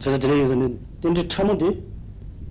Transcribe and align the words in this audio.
저서 0.00 0.18
들으면은 0.18 0.78
던지 1.00 1.26
참은데 1.28 1.80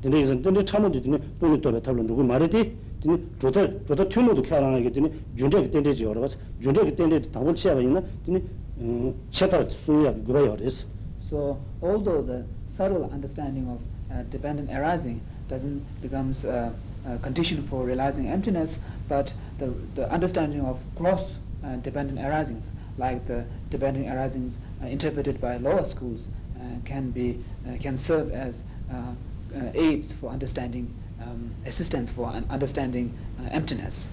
던지 0.02 0.42
던지 0.42 0.66
참은데 0.66 1.02
되네 1.02 1.18
돈이 1.40 1.62
또 1.62 1.72
배탈로 1.72 2.06
누구 2.06 2.24
말이지 2.24 2.78
되네 3.02 3.18
저도 3.40 3.86
저도 3.86 4.10
튜모도 4.10 4.42
켜라나게 4.44 4.92
되네 4.92 5.12
준적 5.38 5.72
던지지 5.72 6.04
여러 6.04 6.22
가지 6.22 6.38
준적 6.62 6.96
던지 6.96 7.32
당분 7.32 7.56
치아가 7.56 7.82
있나 7.82 8.02
되네 8.26 8.42
음 8.80 9.14
체다 9.32 9.70
수야 9.70 10.14
그거 10.14 10.46
요레스 10.46 10.86
So 11.30 11.58
although 11.82 12.22
the 12.22 12.46
subtle 12.68 13.10
understanding 13.12 13.68
of 13.70 13.80
uh, 14.12 14.24
dependent 14.30 14.70
arising 14.70 15.20
doesn't 15.50 15.82
becomes 16.02 16.46
uh, 16.46 16.72
a 17.06 17.18
condition 17.20 17.66
for 17.68 17.84
realizing 17.86 18.28
emptiness, 18.28 18.78
but 19.10 19.34
the, 19.58 19.74
the 19.96 20.10
understanding 20.12 20.62
of 20.62 20.80
gross 20.96 21.38
uh, 21.66 21.76
dependent 21.78 22.20
arisings, 22.20 22.70
like 22.98 23.26
the 23.28 23.44
dependent 23.72 24.08
arisings 24.08 24.58
uh, 24.84 24.88
interpreted 24.88 25.42
by 25.42 25.58
lower 25.58 25.86
schools, 25.86 26.28
uh, 26.47 26.47
can 26.86 27.12
be 27.12 27.40
uh, 27.68 27.78
can 27.82 27.98
serve 27.98 28.32
as 28.32 28.64
uh, 28.92 29.14
uh, 29.56 29.72
aids 29.74 30.14
for 30.14 30.30
understanding, 30.30 30.94
um, 31.22 31.52
assistance 31.66 32.12
for 32.12 32.28
un- 32.28 32.46
understanding 32.50 33.12
uh, 33.40 33.50
emptiness. 33.52 34.08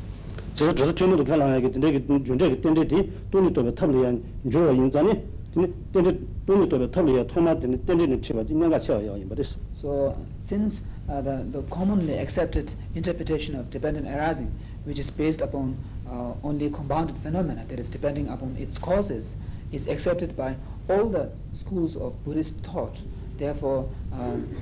저 0.54 0.74
저도 0.74 0.94
튜모도 0.94 1.24
켜라나게 1.24 1.70
되네 1.70 2.04
준적 2.06 2.60
던지디 2.60 3.30
돈이 3.30 3.52
또 3.52 3.64
배탈이야 3.64 4.12
저 4.52 4.72
인자네 4.72 5.24
되네 5.54 5.72
던지 5.92 6.26
돈이 6.46 6.68
또 6.68 6.78
배탈이야 6.78 7.26
토마 7.26 7.58
되네 7.58 7.84
던지는 7.86 8.20
치바 8.20 8.42
인가가 8.48 8.78
쳐요 8.78 9.16
이 9.16 9.24
말이스 9.24 9.56
So 9.80 10.14
since 10.42 10.82
uh, 11.08 11.22
the, 11.22 11.46
the 11.50 11.62
commonly 11.70 12.18
accepted 12.18 12.72
interpretation 12.94 13.54
of 13.56 13.70
dependent 13.70 14.06
arising, 14.06 14.52
which 14.84 14.98
is 14.98 15.10
based 15.10 15.40
upon 15.40 15.76
uh, 16.06 16.34
only 16.42 16.68
compounded 16.68 17.16
phenomena, 17.22 17.64
that 17.68 17.78
is 17.78 17.88
depending 17.88 18.28
upon 18.28 18.56
its 18.58 18.76
causes, 18.76 19.34
is 19.72 19.86
accepted 19.88 20.36
by 20.36 20.54
all 20.89 21.09
the 21.09 21.31
schools 21.53 21.95
of 21.95 22.23
Buddhist 22.23 22.55
thought. 22.63 22.97
Therefore, 23.37 23.89
um, 24.13 24.55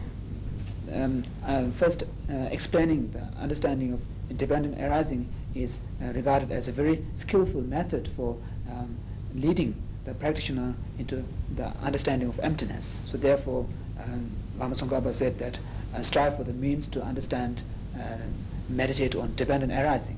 um, 0.91 1.23
uh, 1.45 1.69
first 1.71 2.03
uh, 2.29 2.33
explaining 2.51 3.11
the 3.11 3.23
understanding 3.41 3.93
of 3.93 4.01
dependent 4.37 4.81
arising 4.81 5.27
is 5.55 5.79
uh, 6.01 6.07
regarded 6.13 6.51
as 6.51 6.67
a 6.67 6.71
very 6.71 7.03
skillful 7.15 7.61
method 7.61 8.09
for 8.15 8.35
um, 8.71 8.97
leading 9.35 9.75
the 10.05 10.13
practitioner 10.15 10.73
into 10.97 11.23
the 11.55 11.67
understanding 11.81 12.27
of 12.27 12.39
emptiness. 12.39 12.99
So 13.05 13.17
therefore, 13.17 13.65
um, 14.03 14.31
Lama 14.57 14.75
Tsongkhapa 14.75 15.13
said 15.13 15.37
that 15.39 15.57
uh, 15.95 16.01
strive 16.01 16.37
for 16.37 16.43
the 16.43 16.53
means 16.53 16.87
to 16.87 17.01
understand, 17.01 17.61
uh, 17.95 18.17
meditate 18.69 19.15
on 19.15 19.33
dependent 19.35 19.71
arising. 19.71 20.17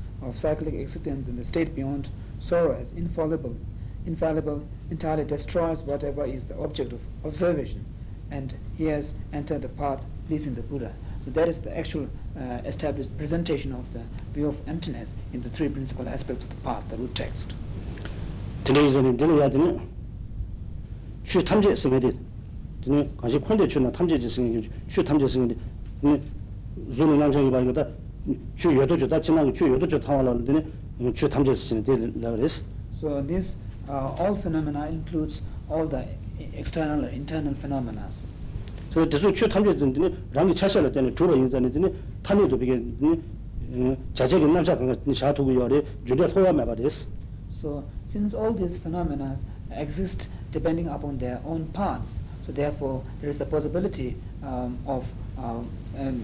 of 0.21 0.37
cyclic 0.37 0.73
existence 0.73 1.27
in 1.27 1.35
the 1.35 1.43
state 1.43 1.75
beyond 1.75 2.09
sorrow 2.39 2.77
as 2.79 2.93
infallible, 2.93 3.55
infallible 4.05 4.63
entirely 4.89 5.23
destroys 5.23 5.81
whatever 5.81 6.25
is 6.25 6.45
the 6.45 6.57
object 6.59 6.93
of 6.93 7.01
observation, 7.25 7.85
and 8.29 8.55
he 8.77 8.85
has 8.85 9.13
entered 9.33 9.61
the 9.61 9.69
path 9.69 10.01
pleasing 10.27 10.55
the 10.55 10.61
Buddha. 10.61 10.93
So 11.25 11.31
that 11.31 11.47
is 11.47 11.59
the 11.61 11.77
actual 11.77 12.07
uh, 12.37 12.61
established 12.65 13.15
presentation 13.17 13.73
of 13.73 13.91
the 13.93 14.01
view 14.33 14.47
of 14.47 14.57
emptiness 14.67 15.13
in 15.33 15.41
the 15.41 15.49
three 15.49 15.69
principal 15.69 16.07
aspects 16.09 16.43
of 16.43 16.49
the 16.49 16.55
path, 16.57 16.83
the 16.89 16.97
root 16.97 17.13
text. 17.15 17.53
Today's 18.63 18.95
in 18.95 19.17
the 19.17 19.81
shu 21.23 21.41
tamje 21.43 21.75
singede 21.75 22.13
tene 22.81 23.07
kanshi 23.17 23.39
khonde 23.39 23.67
chuna 23.67 23.91
tamje 23.91 24.19
je 24.19 24.29
singede 24.29 24.69
shu 24.87 25.03
tamje 25.03 25.27
singede 25.29 25.55
zulu 26.91 27.15
namjang 27.15 27.49
ba 27.51 27.59
yoda 27.61 27.87
chu 28.55 28.69
yodo 28.71 28.95
chu 28.97 29.07
chu 29.51 29.65
yodo 29.65 29.87
chu 29.87 29.99
chu 31.13 31.27
la 32.19 32.35
res 32.35 32.61
so 32.99 33.21
this 33.21 33.55
uh, 33.89 34.13
all 34.17 34.35
phenomena 34.35 34.87
includes 34.87 35.41
all 35.69 35.87
the 35.87 36.05
external 36.53 37.03
or 37.05 37.09
internal 37.09 37.53
phenomena. 37.55 38.09
so 38.93 39.05
this 39.05 39.21
chu 39.21 39.47
thamje 39.47 39.77
din 39.77 39.91
dine 39.93 40.15
ram 40.33 40.53
cha 40.53 40.67
sha 40.67 40.81
la 40.81 40.89
chu 40.89 41.01
yin 41.01 41.49
sha 45.13 45.33
gu 45.33 45.83
ju 46.05 46.15
ma 46.53 46.65
ba 46.65 46.75
res 46.75 47.05
so 47.59 47.83
since 48.05 48.33
all 48.35 48.53
these 48.53 48.77
phenomena 48.77 49.35
exist 49.71 50.29
depending 50.51 50.87
upon 50.87 51.17
their 51.17 51.41
own 51.45 51.65
paths 51.73 52.19
so 52.45 52.51
therefore 52.51 53.01
there 53.19 53.29
is 53.29 53.37
the 53.37 53.45
possibility 53.45 54.15
um, 54.43 54.77
of 54.85 55.05
um, 55.37 55.69
um, 55.97 56.23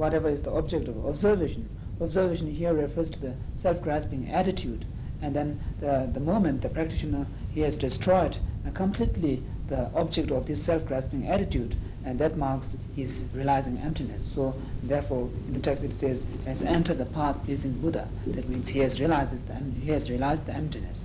whatever 0.00 0.30
is 0.30 0.40
the 0.40 0.50
object 0.50 0.88
of 0.88 1.06
observation. 1.06 1.68
Observation 2.00 2.50
here 2.50 2.72
refers 2.72 3.10
to 3.10 3.20
the 3.20 3.34
self-grasping 3.54 4.30
attitude, 4.30 4.86
and 5.20 5.36
then 5.36 5.60
the, 5.80 6.08
the 6.14 6.20
moment 6.20 6.62
the 6.62 6.68
practitioner 6.70 7.26
he 7.50 7.60
has 7.60 7.76
destroyed 7.76 8.38
uh, 8.66 8.70
completely 8.70 9.42
the 9.68 9.92
object 9.94 10.30
of 10.30 10.46
this 10.46 10.64
self-grasping 10.64 11.28
attitude, 11.28 11.76
and 12.06 12.18
that 12.18 12.38
marks 12.38 12.70
his 12.96 13.24
realizing 13.34 13.76
emptiness. 13.76 14.22
So 14.34 14.54
therefore, 14.82 15.28
in 15.46 15.52
the 15.52 15.60
text 15.60 15.84
it 15.84 15.92
says, 16.00 16.24
"Has 16.46 16.62
entered 16.62 16.96
the 16.96 17.04
path 17.04 17.36
pleasing 17.44 17.74
Buddha." 17.82 18.08
That 18.28 18.48
means 18.48 18.68
he 18.68 18.78
has 18.78 18.98
realized 18.98 19.46
the 19.46 19.54
he 19.82 19.90
has 19.90 20.08
realized 20.08 20.46
the 20.46 20.54
emptiness. 20.54 20.98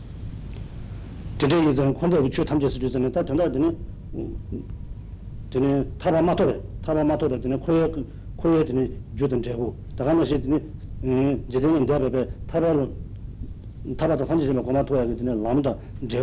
Today, 1.38 1.62
you 1.62 1.74
don't 1.74 2.00
come 2.00 2.12
to 2.12 2.22
the 2.22 2.30
that 2.30 3.28
that 3.28 3.28
then 3.28 3.78
then 7.42 7.60
nashi 8.46 10.42
tabata 13.96 14.26
goma 14.26 15.36
lamda 15.36 15.78
chu 16.08 16.18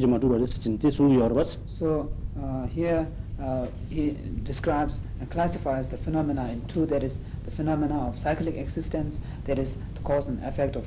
tsamala 0.00 0.46
sungu 0.90 1.46
So 1.78 2.10
uh, 2.38 2.66
here 2.66 3.06
uh, 3.42 3.66
he 3.88 4.16
describes 4.44 4.98
and 5.20 5.30
classifies 5.30 5.88
the 5.88 5.96
phenomena 5.98 6.48
in 6.50 6.60
two. 6.66 6.86
That 6.86 7.02
is 7.02 7.18
the 7.44 7.50
phenomena 7.50 8.08
of 8.08 8.18
cyclic 8.18 8.56
existence 8.56 9.16
that 9.46 9.58
is 9.58 9.70
the 9.94 10.00
cause 10.04 10.28
and 10.28 10.42
effect 10.44 10.76
of 10.76 10.84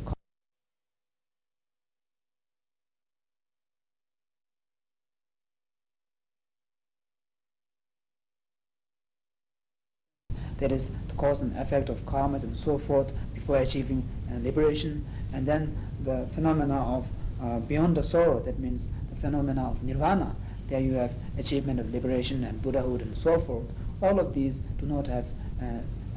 That 10.60 10.72
is 10.72 10.90
the 11.08 11.14
cause 11.18 11.42
and 11.42 11.56
effect 11.58 11.90
of 11.90 12.06
karmas 12.06 12.44
and 12.44 12.56
so 12.58 12.78
forth 12.78 13.12
before 13.34 13.58
achieving 13.58 14.08
uh, 14.32 14.38
liberation, 14.44 15.06
and 15.34 15.46
then 15.46 15.76
the 16.04 16.28
phenomena 16.34 16.80
of 16.98 17.06
uh, 17.42 17.60
beyond 17.60 17.98
the 17.98 18.04
sorrow. 18.04 18.40
That 18.40 18.60
means 18.60 18.88
the 19.10 19.16
phenomena 19.18 19.70
of 19.70 19.84
nirvana. 19.84 20.36
There 20.70 20.80
you 20.80 20.94
have 20.94 21.14
achievement 21.38 21.80
of 21.80 21.92
liberation 21.94 22.44
and 22.44 22.62
Buddhahood 22.62 23.02
and 23.02 23.18
so 23.18 23.40
forth. 23.40 23.66
All 24.02 24.20
of 24.20 24.34
these 24.34 24.60
do 24.80 24.86
not 24.86 25.08
have 25.08 25.26
uh, 25.62 25.66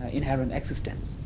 uh, 0.02 0.08
inherent 0.08 0.52
existence. 0.52 1.16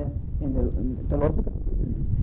the 0.00 0.44
in 0.44 0.54
the, 0.54 0.60
in 0.80 1.08
the 1.08 1.16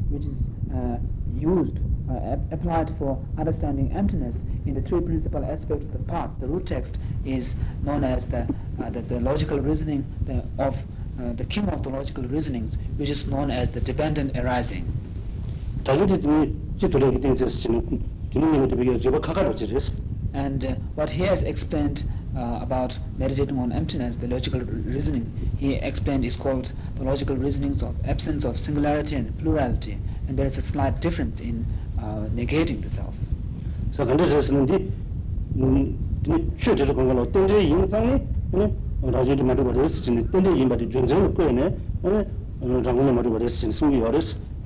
which 0.09 0.25
is 0.25 0.49
uh, 0.73 0.97
used 1.35 1.77
uh, 2.09 2.37
applied 2.51 2.89
for 2.97 3.21
understanding 3.37 3.91
emptiness 3.93 4.37
in 4.65 4.73
the 4.73 4.81
three 4.81 5.01
principal 5.01 5.43
aspects 5.45 5.85
of 5.85 5.91
the 5.91 5.99
path. 5.99 6.31
The 6.39 6.47
root 6.47 6.65
text 6.65 6.97
is 7.25 7.55
known 7.83 8.03
as 8.03 8.25
the 8.25 8.47
uh, 8.81 8.89
the, 8.89 9.01
the, 9.01 9.19
logical 9.19 9.59
reasoning 9.59 10.05
the, 10.25 10.43
of 10.63 10.75
uh, 11.19 11.33
the 11.33 11.45
king 11.45 11.67
of 11.69 11.83
the 11.83 11.89
logical 11.89 12.23
reasonings 12.23 12.77
which 12.97 13.09
is 13.09 13.27
known 13.27 13.51
as 13.51 13.69
the 13.69 13.81
dependent 13.81 14.37
arising. 14.37 14.85
And 20.33 20.65
uh, 20.65 20.75
what 20.95 21.09
he 21.09 21.23
has 21.23 21.43
explained 21.43 22.03
uh, 22.37 22.59
about 22.61 22.97
meditating 23.17 23.57
on 23.57 23.71
emptiness, 23.71 24.15
the 24.15 24.27
logical 24.27 24.59
reasoning. 24.61 25.31
He 25.57 25.73
explained 25.73 26.23
is 26.23 26.35
called 26.35 26.71
the 26.95 27.03
logical 27.03 27.35
reasonings 27.35 27.81
of 27.81 27.95
absence 28.05 28.45
of 28.45 28.59
singularity 28.59 29.15
and 29.15 29.35
plurality, 29.39 29.97
and 30.27 30.37
there 30.37 30.45
is 30.45 30.57
a 30.57 30.61
slight 30.61 31.01
difference 31.01 31.39
in 31.39 31.65
uh, 31.97 32.27
negating 32.35 32.83
the 32.83 32.89
self. 32.89 33.17
So 33.91 34.03
uh, 34.03 34.05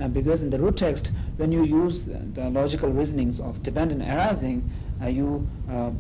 because 0.08 0.44
in 0.44 0.50
the 0.50 0.60
root 0.60 0.78
text, 0.78 1.12
when 1.38 1.52
you 1.52 1.64
use 1.64 2.02
the 2.34 2.50
logical 2.50 2.90
reasonings 2.90 3.40
of 3.40 3.62
dependent 3.64 4.02
arising, 4.02 4.70
uh, 5.02 5.08
you 5.08 5.48
uh, 5.70 5.92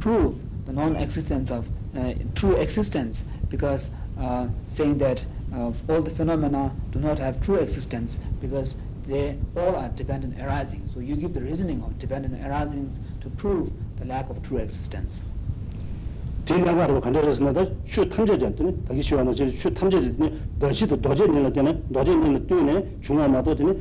prove 0.00 0.34
the 0.65 0.73
non-existence 0.73 1.51
of 1.51 1.69
uh, 1.95 2.13
true 2.35 2.55
existence 2.55 3.23
because 3.49 3.89
uh, 4.17 4.47
saying 4.67 4.97
that 4.99 5.25
uh, 5.53 5.71
all 5.89 6.01
the 6.01 6.11
phenomena 6.11 6.71
do 6.91 6.99
not 6.99 7.17
have 7.17 7.41
true 7.41 7.55
existence 7.55 8.19
because 8.39 8.75
they 9.07 9.37
all 9.55 9.75
are 9.75 9.89
dependent 9.95 10.39
arising. 10.39 10.87
So 10.93 10.99
you 10.99 11.15
give 11.15 11.33
the 11.33 11.41
reasoning 11.41 11.81
of 11.81 11.97
dependent 11.97 12.39
arisings 12.45 12.99
to 13.21 13.29
prove 13.29 13.71
the 13.97 14.05
lack 14.05 14.29
of 14.29 14.41
true 14.43 14.59
existence. 14.59 15.23
대나가로 16.45 16.99
간다르스나다 17.01 17.65
슈 17.85 18.09
탐제전더니 18.09 18.83
다기 18.85 19.03
시와나 19.03 19.33
저슈 19.33 19.71
탐제전더니 19.71 20.39
더시도 20.59 20.99
도제니라 20.99 21.53
되네 21.53 21.83
도제니는 21.93 22.47
뛰네 22.47 22.97
중앙마도 23.01 23.55
되네 23.55 23.77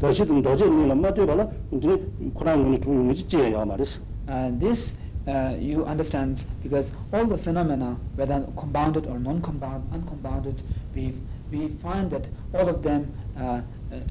더시도 0.00 0.42
도제니라 0.42 0.94
마도 0.96 1.24
발라 1.26 1.46
근데 1.70 1.96
코란군이 2.34 2.80
중요지 2.80 3.28
지야 3.28 3.64
말이스 3.64 4.00
Uh, 4.28 4.50
this 4.60 4.92
uh, 5.27 5.55
you 5.57 5.85
understand 5.85 6.45
because 6.61 6.91
all 7.13 7.25
the 7.25 7.37
phenomena, 7.37 7.97
whether 8.15 8.45
compounded 8.57 9.07
or 9.07 9.19
non-compounded, 9.19 9.89
uncompounded, 9.93 10.61
we 10.95 11.13
we 11.51 11.69
find 11.81 12.09
that 12.11 12.27
all 12.53 12.67
of 12.67 12.81
them 12.81 13.13
uh, 13.37 13.41
uh, 13.41 13.61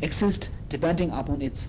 exist 0.00 0.50
depending 0.69 1.11
upon 1.11 1.43
its 1.43 1.67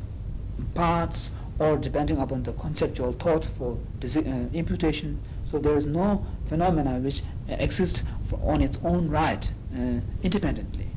parts 0.75 1.31
or 1.59 1.77
depending 1.77 2.19
upon 2.19 2.43
the 2.43 2.53
conceptual 2.53 3.11
thought 3.13 3.43
for 3.57 3.77
uh, 4.03 4.19
imputation. 4.53 5.19
So 5.49 5.59
there 5.59 5.75
is 5.75 5.85
no 5.85 6.23
phenomena 6.45 6.99
which 6.99 7.21
uh, 7.49 7.55
exist 7.59 8.03
for, 8.29 8.39
on 8.43 8.61
its 8.61 8.77
own 8.83 9.09
right 9.09 9.51
independently. 10.21 10.87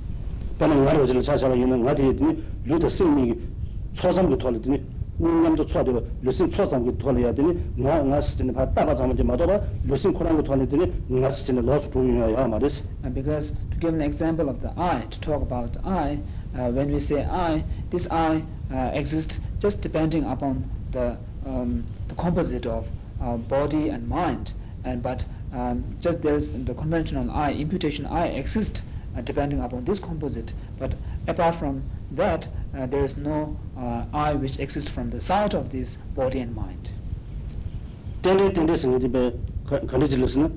나는 5.20 5.44
말을 5.44 5.58
저 5.58 5.66
자자로 5.68 6.00
있는 6.00 6.02
가디더니 6.02 6.06
루더 6.22 6.32
승리 6.32 6.52
초상부 6.52 6.98
돌더니 6.98 6.98
운남도 6.98 6.98
초되고 6.98 6.98
루슨 6.98 6.98
초상부 6.98 6.98
돌려야 6.98 7.34
되니 7.34 7.74
나 7.76 8.02
나스는 8.02 8.54
바 8.54 8.74
따바 8.74 8.96
잡는지 8.96 9.24
마도라 9.24 9.62
루슨 9.84 10.14
코란고 10.14 10.44
돌더니 10.44 10.94
나스는 11.08 11.66
로스 11.66 11.92
중요야 11.92 12.48
말이스 12.48 12.84
Uh, 13.04 13.10
because 13.10 13.54
to 13.72 13.80
give 13.80 13.94
an 13.94 14.02
example 14.02 14.50
of 14.50 14.62
the 14.62 14.72
eye, 14.78 15.06
to 15.10 15.20
talk 15.22 15.42
about 15.42 15.74
the 15.74 15.82
eye, 15.88 16.20
uh, 16.56 16.70
when 16.72 16.92
we 16.92 17.00
say 17.00 17.26
eye, 17.26 17.64
this 17.90 18.08
eye 18.12 18.44
uh, 18.72 18.92
exists 18.94 19.40
just 19.60 19.82
depending 19.82 20.24
upon 20.26 20.70
the, 20.92 21.18
um, 21.46 21.84
the 22.08 22.16
composite 22.16 22.66
of 22.66 22.88
uh, 23.22 23.38
body 23.38 23.90
and 23.90 24.08
mind. 24.08 24.54
And 24.84 25.02
but 25.02 25.26
um, 25.54 25.84
just 26.00 26.22
there's 26.22 26.50
the 26.50 26.74
conventional 26.74 27.30
eye, 27.32 27.54
imputation 27.54 28.06
eye 28.06 28.28
exists 28.28 28.82
uh, 29.17 29.21
depending 29.23 29.61
upon 29.61 29.85
this 29.85 29.99
composite. 29.99 30.53
But 30.79 30.95
apart 31.27 31.57
from 31.57 31.83
that 32.13 32.49
uh, 32.77 32.87
there 32.87 33.05
is 33.05 33.17
no 33.17 33.57
uh, 33.77 34.05
i 34.13 34.35
which 34.35 34.59
exists 34.59 34.91
from 34.91 35.11
the 35.11 35.21
side 35.21 35.55
of 35.55 35.71
this 35.71 35.99
body 36.15 36.41
and 36.41 36.55
mind. 36.55 36.91
Tele 38.23 38.53
tele 38.53 38.77
sangdi 38.77 39.11
be 39.11 39.33
khali 39.67 40.09
jilus 40.09 40.37
na 40.37 40.49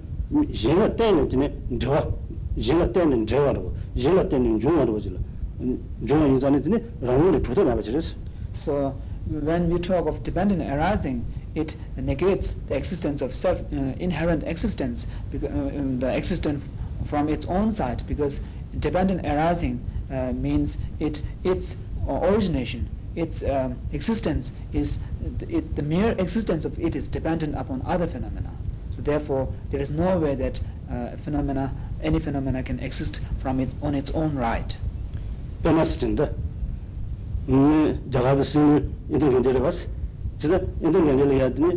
jela 0.51 0.89
tele 0.95 1.27
tene 1.27 1.51
ndwa 1.71 2.11
jela 2.57 2.87
tele 2.87 3.15
ndwa 3.15 3.53
ro 3.53 3.73
jela 3.95 4.25
tele 4.25 4.49
njwa 4.49 4.85
ro 4.85 4.99
jela 4.99 5.19
njwa 6.01 6.25
yin 6.27 6.39
zane 6.39 6.59
tene 6.61 6.81
rawo 7.01 7.31
le 7.31 7.39
thudo 7.39 7.63
na 7.63 7.75
ba 7.75 7.81
jiris 7.81 8.15
so 8.65 8.93
when 9.27 9.69
we 9.71 9.79
talk 9.79 10.05
of 10.07 10.21
dependent 10.23 10.61
arising 10.61 11.23
it 11.55 11.75
negates 11.97 12.55
the 12.67 12.75
existence 12.75 13.21
of 13.21 13.35
self 13.35 13.61
uh, 13.73 13.93
inherent 13.99 14.43
existence 14.45 15.07
because, 15.31 15.49
uh, 15.51 15.79
um, 15.79 15.99
the 15.99 16.15
existence 16.15 16.63
from 17.09 17.29
its 17.29 17.45
own 17.47 17.73
side 17.73 18.03
because 18.07 18.39
dependent 18.79 19.25
arising 19.25 19.75
uh, 20.11 20.31
means 20.33 20.77
it 20.99 21.21
its 21.43 21.75
uh, 22.07 22.19
origination 22.29 22.87
its 23.15 23.43
um, 23.43 23.77
existence 23.91 24.51
is 24.71 24.99
it, 25.47 25.75
the 25.75 25.81
mere 25.81 26.11
existence 26.19 26.65
of 26.65 26.77
it 26.79 26.95
is 26.95 27.07
dependent 27.07 27.55
upon 27.55 27.81
other 27.85 28.07
phenomena. 28.07 28.51
So 28.95 29.01
therefore 29.01 29.49
there 29.71 29.81
is 29.81 29.89
no 29.89 30.17
way 30.17 30.35
that 30.35 30.59
uh, 30.91 31.17
phenomena 31.17 31.73
any 32.01 32.19
phenomena 32.19 32.63
can 32.63 32.79
exist 32.79 33.21
from 33.37 33.59
it 33.59 33.69
on 33.81 33.95
its 33.95 34.11
own 34.11 34.35
right. 34.35 34.77
pemastinda 35.63 36.31
ni 37.47 37.93
jagabisin 38.09 38.67
idu 39.15 39.31
gindere 39.33 39.59
bas 39.59 39.87
chida 40.39 40.59
idu 40.81 40.99
gindele 41.07 41.35
yadni 41.43 41.69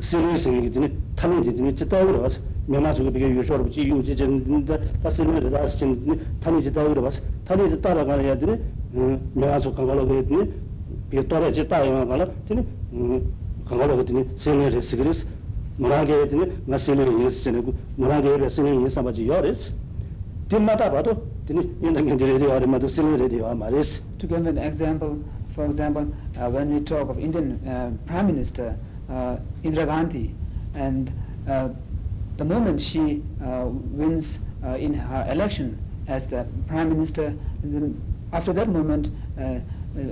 sinu 0.00 0.36
singi 0.44 0.60
gidni 0.66 0.88
thalu 1.16 1.44
gidni 1.44 1.72
bas 2.22 2.40
mima 2.66 2.92
tsuku 2.92 3.10
pika 3.12 3.26
yushor 3.26 3.62
buchi 3.62 3.86
yu 3.86 4.02
chi 4.02 4.14
chan 4.14 4.64
ta 5.00 5.10
silmi 5.10 5.38
rita 5.40 5.60
as 5.60 5.76
chan 5.76 5.96
tani 6.40 6.60
chi 6.60 6.70
tayo 6.70 6.92
rabas 6.94 7.22
tani 7.44 7.68
chi 7.68 7.78
tara 7.80 8.04
kala 8.04 8.22
ya 8.22 8.36
tini 8.36 8.58
mima 8.92 9.58
tsuku 9.58 9.74
kankalo 9.76 10.06
kaya 10.06 10.22
tini 10.24 10.52
pika 11.08 11.24
tore 11.24 11.50
chi 11.52 11.64
tayo 11.66 11.92
ma 11.92 12.06
kala 12.06 12.28
tini 12.44 12.64
kankalo 13.64 13.92
kaya 13.94 14.04
tini 14.04 14.26
silmi 14.34 14.64
rita 14.68 14.82
sikiris 14.82 15.24
mura 15.76 16.04
kaya 16.04 16.26
tini 16.26 16.50
nga 16.66 16.76
silmi 16.78 17.04
rita 17.04 17.18
yinsi 17.18 17.42
chan 17.42 17.54
iku 17.58 17.72
mura 17.94 18.20
kaya 18.20 18.36
rita 18.36 18.50
silmi 18.50 18.70
yinsi 18.70 18.90
samba 18.90 19.12
chi 19.12 19.22
yoris 19.22 19.70
tini 20.48 20.64
mata 20.64 20.90
pato 20.90 21.22
tini 21.46 21.70
yinza 21.80 22.02
kanchi 22.02 22.24
rita 22.24 22.44
yori 22.44 22.66
mato 22.66 22.88
silmi 22.88 23.16
rita 23.16 23.36
yori 23.36 23.56
maris. 23.56 24.00
To 24.18 24.26
give 24.26 24.44
an 24.44 24.58
example, 24.58 25.22
for 25.54 25.66
example, 25.66 26.12
uh, 26.36 26.50
when 26.50 26.74
we 26.74 26.80
talk 26.80 27.08
of 27.10 27.18
Indian 27.18 27.60
uh, 27.64 27.90
Prime 28.06 28.26
Minister 28.26 28.76
uh, 29.08 29.36
Indira 29.62 29.86
Gandhi 29.86 30.34
and 30.74 31.12
uh, 31.46 31.68
the 32.38 32.44
moment 32.44 32.80
she 32.80 33.22
uh, 33.42 33.66
wins 33.66 34.38
uh, 34.62 34.70
in 34.70 34.94
her 34.94 35.26
election 35.28 35.78
as 36.06 36.26
the 36.26 36.46
Prime 36.66 36.88
Minister, 36.88 37.34
then 37.62 38.00
after 38.32 38.52
that 38.52 38.68
moment, 38.68 39.10
uh, 39.38 39.58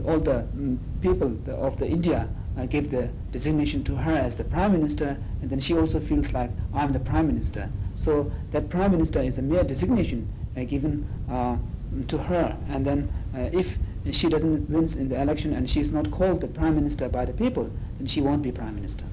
all 0.05 0.19
the 0.19 0.47
mm, 0.57 0.79
people 1.03 1.37
of 1.49 1.77
the 1.77 1.87
India 1.87 2.29
give 2.69 2.91
the 2.91 3.11
designation 3.33 3.83
to 3.85 3.97
her 3.97 4.17
as 4.17 4.35
the 4.37 4.45
Prime 4.45 4.73
Minister, 4.73 5.19
and 5.43 5.51
then 5.51 5.61
she 5.61 5.77
also 5.77 6.01
feels 6.01 6.33
like 6.33 6.51
I'm 6.73 6.93
the 6.93 7.01
Prime 7.01 7.27
Minister. 7.27 7.69
So 7.97 8.31
that 8.53 8.71
Prime 8.71 8.93
Minister 8.93 9.21
is 9.21 9.39
a 9.39 9.43
mere 9.43 9.65
designation 9.65 10.29
given 10.69 11.05
to 11.29 12.19
her, 12.19 12.57
and 12.69 12.87
then 12.87 13.11
if 13.35 13.77
she 14.13 14.29
doesn't 14.29 14.71
win 14.71 14.85
in 14.97 15.09
the 15.09 15.21
election 15.21 15.53
and 15.53 15.69
she 15.69 15.81
is 15.81 15.91
not 15.91 16.11
called 16.13 16.41
the 16.41 16.49
Prime 16.49 16.77
Minister 16.77 17.09
by 17.09 17.25
the 17.25 17.33
people, 17.33 17.71
then 17.99 18.07
she 18.07 18.21
won't 18.21 18.43
be 18.43 18.53
Prime 18.53 18.77
Minister. 18.77 19.05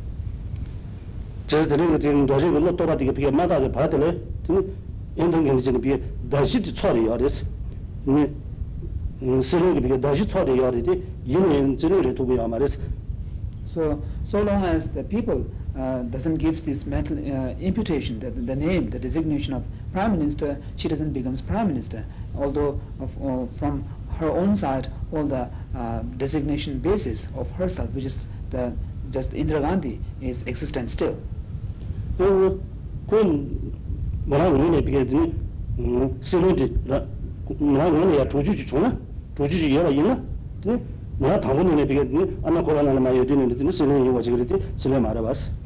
그래서 1.50 1.68
드는 1.68 1.92
것들은 1.92 2.26
도저히 2.26 2.50
그걸로 2.50 2.76
돌아다니게 2.76 3.12
비게 3.12 3.30
마다게 3.30 3.70
받을래 3.70 4.18
드니 4.46 4.66
인당 5.16 5.44
경제에 5.44 5.72
비게 5.80 6.02
다시 6.30 6.62
처리 6.74 7.06
열었어 7.06 7.44
네 8.04 8.30
실내에 9.42 9.80
비게 9.80 10.00
다시 10.00 10.26
처리 10.26 10.58
열이지 10.58 11.02
이는 11.24 11.78
전에 11.78 12.14
두고 12.14 12.48
말이스 12.48 12.78
So, 13.76 14.02
so 14.30 14.40
long 14.40 14.64
as 14.64 14.86
the 14.86 15.04
people 15.04 15.44
uh, 15.78 16.02
doesn't 16.04 16.36
give 16.36 16.64
this 16.64 16.86
mental 16.86 17.18
uh, 17.18 17.50
imputation, 17.60 18.18
the, 18.18 18.30
the 18.30 18.56
name, 18.56 18.88
the 18.88 18.98
designation 18.98 19.52
of 19.52 19.66
prime 19.92 20.12
minister, 20.18 20.56
she 20.76 20.88
doesn't 20.88 21.12
becomes 21.12 21.42
prime 21.42 21.68
minister. 21.68 22.02
Although 22.34 22.80
of, 23.00 23.10
uh, 23.22 23.46
from 23.58 23.84
her 24.18 24.30
own 24.30 24.56
side, 24.56 24.88
all 25.12 25.26
the 25.26 25.50
uh, 25.76 26.00
designation 26.16 26.78
basis 26.78 27.28
of 27.34 27.50
herself, 27.50 27.90
which 27.90 28.06
is 28.06 28.26
the 28.48 28.72
just 29.10 29.32
Indira 29.32 29.60
Gandhi, 29.60 30.00
is 30.22 30.42
existent 30.46 30.90
still. 30.90 31.18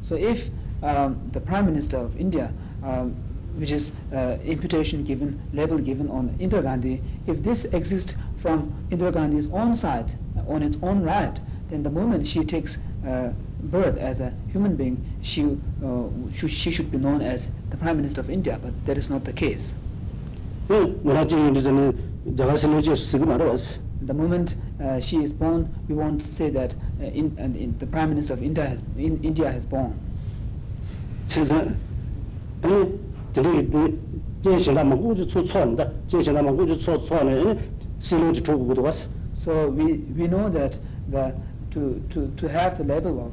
So 0.02 0.14
if 0.16 0.50
um, 0.82 1.16
the 1.32 1.40
Prime 1.40 1.66
Minister 1.66 1.96
of 1.98 2.16
India 2.16 2.52
um, 2.82 3.14
which 3.56 3.70
is 3.70 3.92
uh, 4.12 4.36
imputation 4.44 5.02
given, 5.02 5.40
label 5.52 5.78
given 5.78 6.08
on 6.10 6.28
Indira 6.38 6.62
Gandhi, 6.62 7.02
if 7.26 7.42
this 7.42 7.64
exists 7.72 8.14
from 8.36 8.72
Indira 8.90 9.12
Gandhi's 9.12 9.48
own 9.50 9.74
side, 9.74 10.14
on 10.46 10.62
its 10.62 10.76
own 10.82 11.02
right, 11.02 11.40
then 11.70 11.82
the 11.82 11.90
moment 11.90 12.26
she 12.26 12.44
takes 12.44 12.78
uh, 13.06 13.30
birth 13.62 13.96
as 13.98 14.20
a 14.20 14.32
human 14.48 14.76
being, 14.76 15.04
she, 15.22 15.58
uh, 15.84 16.04
she, 16.32 16.48
she 16.48 16.70
should 16.70 16.90
be 16.90 16.98
known 16.98 17.20
as 17.20 17.48
the 17.70 17.76
Prime 17.76 17.96
Minister 17.96 18.20
of 18.20 18.30
India, 18.30 18.58
but 18.62 18.72
that 18.86 18.98
is 18.98 19.08
not 19.10 19.24
the 19.24 19.32
case. 19.32 19.74
The 24.02 24.12
moment 24.14 24.56
uh, 24.82 25.00
she 25.00 25.22
is 25.22 25.32
born, 25.32 25.74
we 25.88 25.94
want 25.94 26.20
to 26.20 26.26
say 26.26 26.50
that 26.50 26.74
uh, 27.00 27.04
in, 27.04 27.36
in 27.38 27.76
the 27.78 27.86
Prime 27.86 28.10
Minister 28.10 28.34
of 28.34 28.42
India 28.42 28.66
has, 28.66 28.82
in, 28.96 29.22
India 29.22 29.50
has 29.50 29.64
born. 29.64 29.98
So 39.34 39.68
we, 39.68 39.98
we 40.16 40.26
know 40.28 40.48
that 40.50 40.78
the, 41.08 41.32
to, 41.70 42.02
to, 42.10 42.30
to 42.36 42.48
have 42.48 42.78
the 42.78 42.84
level 42.84 43.26
of 43.26 43.32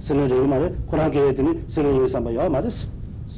sila 0.00 0.26
rewa 0.28 0.46
mara, 0.46 0.70
Quran 0.90 1.12
kaya 1.12 1.32
dhini 1.32 1.62
sila 1.68 1.88
rewa 1.92 2.08
samba 2.08 2.30
yaw 2.32 2.48
maris. 2.48 2.86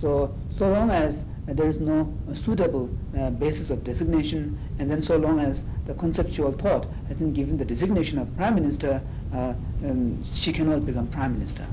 So, 0.00 0.34
so 0.50 0.68
long 0.68 0.90
as 0.90 1.24
there 1.46 1.68
is 1.68 1.80
no 1.80 2.12
suitable 2.34 2.88
uh, 3.18 3.30
basis 3.30 3.70
of 3.70 3.82
designation 3.84 4.56
and 4.78 4.90
then 4.90 5.02
so 5.02 5.16
long 5.16 5.40
as 5.40 5.64
the 5.86 5.94
conceptual 5.94 6.52
thought 6.52 6.86
has 7.08 7.16
been 7.18 7.32
given 7.32 7.56
the 7.56 7.64
designation 7.64 8.18
of 8.18 8.34
prime 8.36 8.54
minister, 8.54 9.00
uh, 9.34 9.52
um, 9.84 10.22
she 10.34 10.52
cannot 10.52 10.86
become 10.86 11.08
prime 11.08 11.34
minister. 11.34 11.66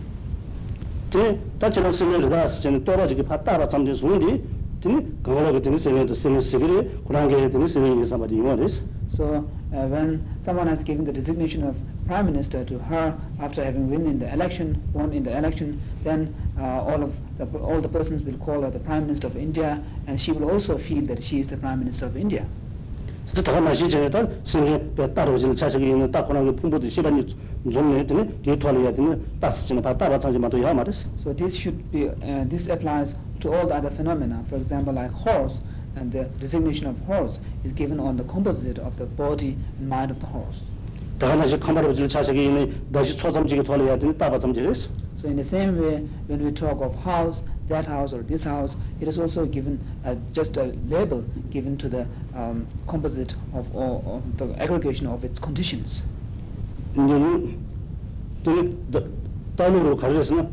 Te, 1.12 1.40
tachina 1.60 1.94
sila 1.94 2.18
rewa 2.18 2.48
sichani 2.48 2.84
tora 2.84 3.08
jiki 3.08 3.24
patara 3.24 3.68
tsamdi 3.68 3.96
sundi, 3.96 4.42
dhini 4.82 5.06
kawala 5.24 5.52
ka 5.52 5.60
dhini 5.60 5.80
sila 5.80 6.04
rewa 6.04 6.16
sila 6.16 6.42
sikiri, 6.42 6.90
Quran 7.08 7.30
kaya 7.30 7.50
dhini 7.50 7.70
sila 7.70 7.88
rewa 7.88 8.06
samba 8.08 8.28
yaw 8.28 8.44
maris. 8.44 8.82
So, 9.08 9.48
uh, 9.74 9.86
when 9.88 10.24
someone 10.40 10.68
has 10.68 10.84
given 10.84 11.04
the 11.06 11.12
designation 11.14 11.64
of 11.64 11.76
prime 12.10 12.26
minister 12.26 12.66
to 12.66 12.80
her 12.80 13.16
after 13.40 13.64
having 13.64 13.88
won 13.88 14.08
in 14.08 14.18
the 14.18 14.34
election, 14.34 14.82
won 14.94 15.14
in 15.14 15.24
the 15.24 15.38
election, 15.38 15.80
then 16.04 16.34
uh, 16.58 16.90
all 16.90 17.04
of 17.04 17.14
the, 17.38 17.46
all 17.60 17.80
the 17.80 17.88
persons 17.88 18.24
will 18.24 18.38
call 18.38 18.64
her 18.64 18.72
the 18.72 18.80
prime 18.80 19.06
minister 19.06 19.28
of 19.28 19.38
India, 19.38 19.80
and 20.08 20.20
she 20.20 20.32
will 20.32 20.50
also 20.50 20.76
feel 20.76 21.06
that 21.06 21.24
she 21.24 21.40
is 21.40 21.48
the 21.48 21.58
prime 21.58 21.78
minister 21.78 22.08
of 22.08 22.18
India. 22.18 22.44
So 31.24 31.34
this 31.34 31.56
should 31.56 31.92
be 31.92 32.10
uh, 32.10 32.44
this 32.54 32.68
applies 32.68 33.14
to 33.42 33.54
all 33.54 33.68
the 33.68 33.76
other 33.76 33.92
phenomena. 33.92 34.44
For 34.50 34.56
example, 34.56 34.94
like 34.94 35.12
horse, 35.12 35.60
and 35.96 36.12
the 36.12 36.24
designation 36.40 36.88
of 36.88 36.98
horse 37.02 37.40
is 37.64 37.72
given 37.72 38.00
on 38.00 38.18
the 38.18 38.24
composite 38.24 38.80
of 38.80 38.98
the 38.98 39.06
body 39.06 39.56
and 39.78 39.88
mind 39.88 40.10
of 40.10 40.20
the 40.20 40.26
horse. 40.26 40.62
다 41.19 41.31
하나씩 41.31 41.61
카메라를 41.61 42.09
자식이 42.09 42.45
있는 42.45 42.75
다시 42.93 43.17
초점지게 43.17 43.63
돌아야 43.63 43.99
되는 43.99 44.17
따라 44.19 44.39
잠지했어. 44.39 44.89
So 45.21 45.29
in 45.29 45.37
the 45.37 45.47
same 45.47 45.79
way, 45.79 46.07
when 46.29 46.45
we 46.45 46.53
talk 46.53 46.85
of 46.85 46.95
house, 47.01 47.43
that 47.69 47.89
house 47.89 48.13
or 48.13 48.23
this 48.27 48.47
house, 48.47 48.77
it 49.01 49.09
is 49.09 49.19
also 49.19 49.47
given 49.47 49.81
uh, 50.05 50.17
just 50.33 50.59
a 50.59 50.75
label 50.91 51.25
given 51.51 51.79
to 51.79 51.89
the 51.89 52.05
um, 52.35 52.67
composite 52.87 53.35
of, 53.55 53.65
all, 53.75 54.05
of 54.05 54.37
the 54.37 54.53
aggregation 54.61 55.07
of 55.07 55.25
its 55.25 55.41
conditions. 55.41 56.03
이제는 56.93 57.57
또 58.45 58.53
따로로 59.57 59.97
가려서는 59.97 60.51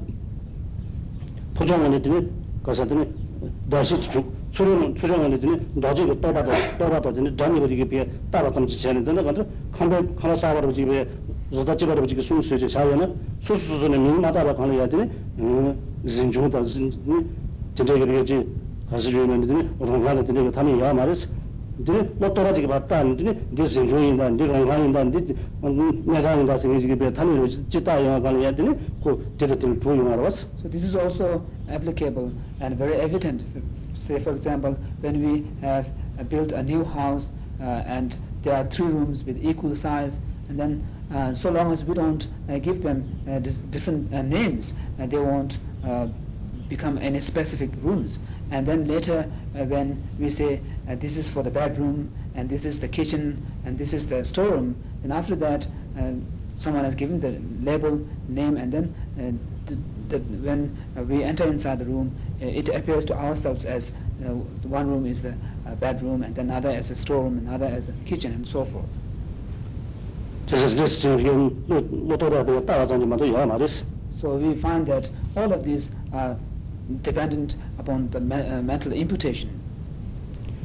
포장을 1.56 1.92
했더니 1.94 2.30
가서더니 2.64 3.12
다시 3.70 4.00
쭉 4.02 4.35
수련 4.56 4.94
수정을 4.98 5.32
했더니 5.34 5.60
나중에 5.74 6.14
또 6.20 6.34
받아 6.34 6.44
또 6.78 6.90
받아더니 6.90 7.36
단위가 7.36 7.66
이게 7.68 7.88
비해 7.88 8.08
따라 8.30 8.52
좀 8.52 8.68
지체는데 8.68 9.14
근데 9.14 9.46
칸베 9.72 10.16
하나 10.18 10.36
사버로 10.36 10.74
집에 10.74 11.08
저다 11.52 11.76
집에 11.76 12.08
지금 12.08 12.22
순수제 12.24 12.68
자연은 12.68 13.16
수수수는 13.40 14.02
민마다라 14.04 14.56
가는 14.56 14.90
되니 14.90 15.10
음 15.40 15.80
진중다 16.06 16.64
진 16.66 16.92
진짜 17.76 17.94
그러지 17.98 18.48
가서 18.90 19.10
주면 19.10 19.48
되니 19.48 19.78
그런 19.78 20.26
되니 20.26 20.52
담이 20.52 20.80
야 20.82 20.94
말이스 20.94 21.28
근데 21.78 22.14
뭐 22.20 22.34
떨어지게 22.34 22.68
봤다 22.68 23.00
안더니 23.00 23.34
이제 23.54 23.66
진중인다 23.66 24.30
이제 24.30 24.48
그런 24.48 24.68
가는다 24.68 25.02
이제 25.04 25.36
내장인다 26.06 26.58
생기게 26.58 26.98
배 26.98 27.14
담이로 27.14 27.48
짓다 27.48 28.06
영화 28.06 28.20
가는 28.22 28.56
되니 28.56 28.76
그 29.04 29.34
제대로 29.40 29.80
조용하러 29.80 30.24
왔어 30.24 30.48
So 30.60 30.70
this 30.70 30.86
is 30.86 30.98
also 30.98 31.42
applicable 31.70 32.32
and 32.62 32.78
very 32.78 33.00
evident. 33.02 33.46
Say, 34.07 34.21
for 34.21 34.31
example, 34.31 34.79
when 35.01 35.21
we 35.25 35.51
have 35.61 35.89
uh, 36.19 36.23
built 36.23 36.53
a 36.53 36.63
new 36.63 36.85
house 36.85 37.27
uh, 37.61 37.65
and 37.65 38.17
there 38.43 38.55
are 38.55 38.65
three 38.65 38.87
rooms 38.87 39.25
with 39.25 39.37
equal 39.45 39.75
size, 39.75 40.21
and 40.49 40.59
then 40.59 40.87
uh, 41.13 41.35
so 41.35 41.51
long 41.51 41.73
as 41.73 41.83
we 41.83 41.95
don't 41.95 42.29
uh, 42.49 42.59
give 42.59 42.83
them 42.83 43.09
uh, 43.29 43.41
dis- 43.41 43.59
different 43.59 44.13
uh, 44.15 44.23
names, 44.23 44.75
they 44.99 45.19
won't 45.19 45.59
become 46.69 46.99
any 46.99 47.21
specific 47.21 47.71
rooms. 47.83 48.19
And 48.51 48.67
then 48.67 48.87
later, 48.87 49.31
when 49.53 50.03
we 50.19 50.31
say 50.31 50.61
this 50.87 51.17
is 51.17 51.29
for 51.29 51.43
the 51.43 51.51
bedroom, 51.51 52.11
and 52.35 52.49
this 52.49 52.65
is 52.65 52.79
the 52.81 52.89
kitchen, 52.89 53.45
and 53.65 53.79
this 53.79 53.93
is 53.93 54.07
the 54.07 54.25
storeroom, 54.25 54.77
then 55.03 55.13
after 55.13 55.37
that, 55.37 55.67
someone 56.57 56.85
has 56.85 56.95
given 56.95 57.21
the 57.21 57.41
label, 57.63 58.01
name, 58.29 58.57
and 58.57 58.73
then 58.73 58.95
uh, 59.19 59.33
th- 59.67 59.81
that 60.09 60.23
when 60.43 60.77
we 61.09 61.23
enter 61.23 61.45
inside 61.45 61.79
the 61.79 61.85
room, 61.85 62.15
it 62.40 62.70
appears 62.70 63.06
to 63.06 63.14
ourselves 63.18 63.66
as 63.66 63.94
uh, 64.24 64.34
one 64.68 64.88
room 64.88 65.06
is 65.06 65.22
the 65.22 65.34
uh, 65.66 65.76
bedroom, 65.76 66.24
and 66.24 66.38
another 66.38 66.70
as 66.70 66.90
a 66.92 66.96
storeroom, 66.96 67.38
another 67.48 67.68
as 67.68 67.90
a 67.90 67.94
kitchen, 68.06 68.34
and 68.34 68.48
so 68.48 68.66
forth. 68.66 68.90
그래서 70.48 70.76
그래서 70.76 71.00
지금 71.00 71.64
뭐 71.68 72.18
또라도 72.18 72.66
따라 72.66 72.86
장지만도 72.86 73.34
야 73.34 73.46
말이스 73.46 73.84
So 74.20 74.38
we 74.38 74.54
find 74.54 74.86
that 74.86 75.10
all 75.36 75.52
of 75.54 75.64
these 75.64 75.92
are 76.14 76.36
dependent 77.02 77.56
upon 77.80 78.10
the 78.12 78.20
me- 78.20 78.36
uh, 78.36 78.62
mental 78.62 78.94
imputation. 78.94 79.50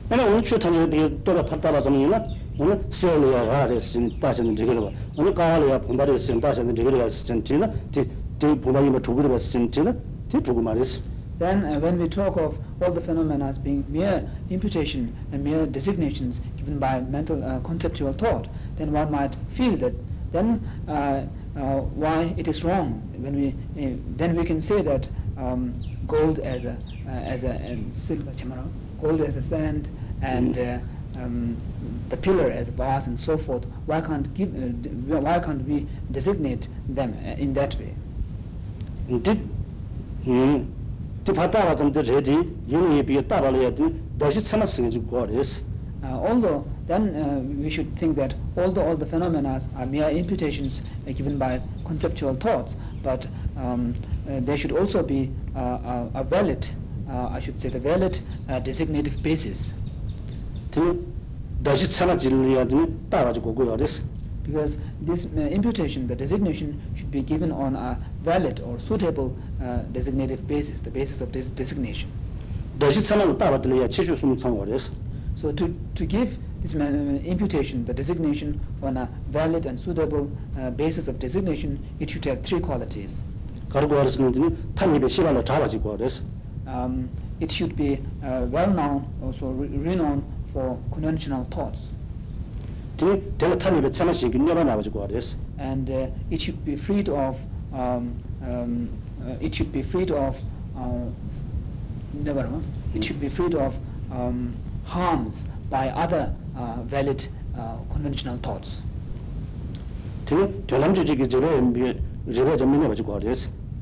아니 0.09 0.23
오늘 0.23 0.43
추탄이 0.43 0.91
비 0.91 1.25
또라 1.25 1.45
팔다라 1.45 1.83
점이나 1.83 2.27
오늘 2.59 2.85
세리야 2.91 3.47
가르스 3.47 4.11
다시는 4.21 4.57
저기로 4.57 4.93
오늘 5.17 5.35
가을이야 5.35 5.81
본다리스 5.83 6.39
다시는 6.41 6.75
저기로 6.75 6.99
갔으나 6.99 7.71
디 7.93 8.07
부마이마 8.39 9.01
두부를 9.01 9.31
봤으나 9.31 9.95
디 10.29 10.41
두고 10.43 10.63
말이스 10.63 11.01
Then 11.42 11.66
uh, 11.66 11.80
when 11.80 11.98
we 11.98 12.08
talk 12.08 12.38
of 12.38 12.60
all 12.80 12.92
the 12.92 13.02
phenomena 13.02 13.48
as 13.48 13.58
being 13.58 13.84
mere 13.88 14.30
imputation 14.52 15.12
and 15.32 15.44
mere 15.44 15.66
designations 15.66 16.40
given 16.56 16.78
by 16.78 17.00
mental 17.02 17.44
uh, 17.44 17.60
conceptual 17.62 18.14
thought, 18.14 18.48
then 18.78 18.92
one 18.92 19.12
might 19.12 19.36
feel 19.50 19.76
that 19.78 19.96
then 20.32 20.62
uh, 20.88 21.24
uh, 21.56 21.80
why 22.02 22.36
it 22.38 22.48
is 22.48 22.64
wrong 22.64 23.02
when 23.18 23.36
we 23.42 23.48
uh, 23.84 23.98
then 24.18 24.36
we 24.36 24.46
can 24.46 24.62
say 24.62 24.84
that 24.84 25.10
um, 25.36 25.74
gold 26.06 26.38
as 26.38 26.64
a 26.66 26.78
as 27.08 27.44
a 27.44 27.54
and 27.72 27.96
silver 27.96 28.32
chamara, 28.34 28.70
gold 29.02 29.22
as 29.22 29.36
a 29.36 29.42
sand 29.42 29.90
and 30.22 30.60
um, 31.16 31.58
the 32.10 32.18
pillar 32.18 32.52
as 32.52 32.68
a 32.68 32.72
vase 32.72 33.08
and 33.08 33.18
so 33.20 33.36
forth. 33.36 33.66
Why 33.88 34.00
can't 34.00 34.32
give 34.36 34.54
why 35.08 35.40
can't 35.40 35.68
we 35.68 35.88
designate 36.12 36.68
them 36.88 37.16
in 37.40 37.56
that 37.56 37.80
way? 37.80 37.96
디 39.24 39.36
음, 40.28 40.81
디 41.25 41.33
파타라 41.33 41.77
좀더 41.77 42.03
제디 42.03 42.31
유니 42.69 43.05
비 43.05 43.27
따라려야 43.27 43.75
돼 43.75 43.93
다시 44.19 44.43
참았으니 44.43 44.91
좀 44.91 45.07
거리스 45.11 45.63
Uh, 46.03 46.09
although 46.29 46.63
then 46.87 47.09
uh, 47.17 47.41
we 47.59 47.69
should 47.71 47.89
think 47.97 48.15
that 48.17 48.35
although 48.57 48.85
all 48.87 48.97
the 48.97 49.07
phenomena 49.07 49.61
are 49.75 49.87
mere 49.87 50.11
imputations 50.11 50.83
uh, 51.09 51.11
given 51.13 51.37
by 51.39 51.59
conceptual 51.85 52.35
thoughts, 52.37 52.77
but 53.03 53.27
um, 53.57 53.95
uh, 54.29 54.39
there 54.45 54.57
should 54.57 54.71
also 54.73 55.03
be 55.03 55.31
uh, 55.57 56.07
a, 56.15 56.21
a 56.21 56.23
valid, 56.23 56.69
uh, 57.11 57.31
I 57.33 57.41
should 57.41 57.61
say, 57.61 57.71
the 57.71 57.81
valid 57.81 58.21
uh, 58.49 58.61
designative 58.61 59.21
basis, 59.23 59.73
디 60.71 60.81
다시 61.65 61.89
참아질려야 61.91 62.69
돼 62.69 62.87
따라지고 63.11 63.55
고요레스 63.55 64.03
because 64.44 64.78
this 65.02 65.26
uh, 65.26 65.40
imputation, 65.42 66.08
the 66.08 66.16
designation 66.16 66.82
should 66.96 67.12
be 67.12 67.22
given 67.22 67.52
on 67.52 67.76
a 67.76 67.98
valid 68.24 68.60
or 68.62 68.80
suitable 68.80 69.36
uh, 69.62 69.84
designative 69.94 70.46
basis, 70.48 70.80
the 70.80 70.90
basis 70.90 71.22
of 71.22 71.32
this 71.32 71.48
designation. 71.48 72.10
So 75.36 75.52
to, 75.52 75.76
to 75.96 76.06
give 76.06 76.38
this 76.62 76.76
uh, 76.76 76.80
imputation, 77.24 77.86
the 77.86 77.94
designation 77.94 78.60
on 78.82 78.98
a 78.98 79.10
valid 79.30 79.66
and 79.66 79.80
suitable 79.80 80.32
uh, 80.58 80.70
basis 80.72 81.08
of 81.08 81.20
designation, 81.20 81.84
it 82.00 82.10
should 82.10 82.26
have 82.26 82.44
three 82.44 82.60
qualities. 82.60 83.18
Um, 86.68 87.10
it 87.40 87.52
should 87.52 87.76
be 87.76 88.00
uh, 88.24 88.46
well 88.50 88.70
known, 88.70 89.08
also 89.24 89.50
re 89.52 89.68
renowned 89.68 90.24
for 90.54 90.78
conventional 90.92 91.46
thoughts. 91.46 91.90
and 95.60 95.90
uh, 95.90 96.08
it 96.30 96.42
should 96.42 96.64
be 96.66 96.76
freed 96.76 97.10
of 97.10 97.36
um, 97.74 98.14
um, 98.44 98.90
uh, 99.24 99.36
it 99.46 99.56
should 99.56 99.72
be 99.72 99.82
freed 99.84 100.12
of 100.12 100.36
uh, 100.76 101.10
never 102.14 102.44
huh? 102.44 102.60
it 102.96 103.04
should 103.04 103.20
be 103.20 103.30
freed 103.30 103.56
of 103.56 103.74
um, 104.12 104.54
harms 104.86 105.46
by 105.70 105.90
other 105.90 106.32
uh, 106.58 106.84
valid 106.84 107.28
uh, 107.58 107.78
conventional 107.94 108.38
thoughts. 108.38 108.82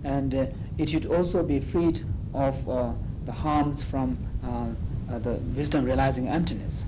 And 0.03 0.33
uh, 0.33 0.45
it 0.77 0.89
should 0.89 1.05
also 1.07 1.43
be 1.43 1.59
freed 1.59 1.99
of 2.33 2.55
uh, 2.69 2.91
the 3.25 3.31
harms 3.31 3.83
from 3.83 4.17
uh, 4.43 4.67
uh, 5.13 5.19
the 5.19 5.39
wisdom 5.55 5.85
realizing 5.85 6.27
emptiness 6.27 6.83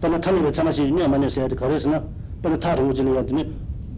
pāna 0.00 0.18
tāla 0.22 0.42
wā 0.44 0.50
chāna 0.54 0.70
shī 0.70 0.84
yu 0.86 0.94
niya 0.94 1.08
mānyā 1.10 1.28
sāyā 1.34 1.56
kārē 1.58 1.78
sī 1.82 1.90
na 1.90 1.98
pāna 2.42 2.58
tā 2.62 2.74
rūgu 2.78 2.92
jī 2.94 3.02
liyā 3.08 3.22
tī 3.26 3.32
nī 3.34 3.42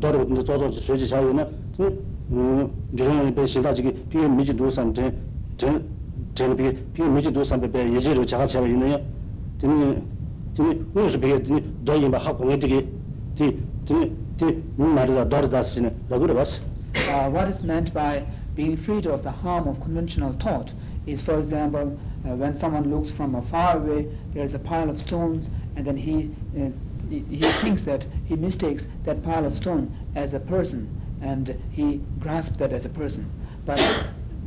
dō 0.00 0.08
rūgu 0.14 0.24
tī 0.28 0.32
nī 0.36 0.42
tsō 0.48 0.54
tsō 0.56 0.66
chī 0.72 0.80
sui 0.86 0.96
chī 0.96 1.06
shā 1.10 1.20
yu 1.20 1.34
na 1.36 1.44
tī 1.76 1.84
nī 2.32 2.68
rūgu 2.96 3.22
nī 3.26 3.32
pē 3.36 3.42
shindā 3.52 3.70
chī 3.76 3.84
ya. 3.84 3.92
Tī 9.60 9.68
nī 9.68 9.76
tī 10.56 10.62
nī 10.64 10.72
wū 10.94 11.00
sū 11.12 11.18
pē 11.20 11.26
kī 11.28 11.38
tī 11.44 11.50
nī 11.52 11.60
dō 11.84 11.92
kī 12.00 12.80
tī 13.36 13.46
tī 13.84 13.92
nī 13.92 14.04
tī 14.40 14.46
nī 14.80 14.86
mā 14.96 15.04
dā 15.04 15.24
dō 15.28 15.38
rī 16.24 16.60
what 17.30 17.48
is 17.48 17.62
meant 17.62 17.92
by 17.94 18.24
being 18.56 18.76
freed 18.76 19.06
of 19.06 19.22
the 19.22 19.30
harm 19.30 19.68
of 19.68 19.80
conventional 19.80 20.32
thought 20.32 20.72
is, 21.06 21.22
for 21.22 21.38
example, 21.38 21.98
uh, 22.24 22.34
when 22.34 22.56
someone 22.58 22.90
looks 22.90 23.10
from 23.10 23.34
a 23.34 23.42
far 23.42 23.76
away, 23.76 24.08
there 24.32 24.42
is 24.42 24.54
a 24.54 24.58
pile 24.58 24.90
of 24.90 25.00
stones, 25.00 25.48
and 25.76 25.86
then 25.86 25.96
he, 25.96 26.30
uh, 26.58 26.70
he 27.08 27.20
he 27.20 27.52
thinks 27.62 27.82
that 27.82 28.06
he 28.24 28.36
mistakes 28.36 28.86
that 29.04 29.22
pile 29.22 29.44
of 29.44 29.56
stone 29.56 29.94
as 30.14 30.34
a 30.34 30.40
person, 30.40 30.88
and 31.20 31.56
he 31.70 32.00
grasps 32.18 32.56
that 32.58 32.72
as 32.72 32.84
a 32.84 32.88
person. 32.88 33.30
But 33.64 33.80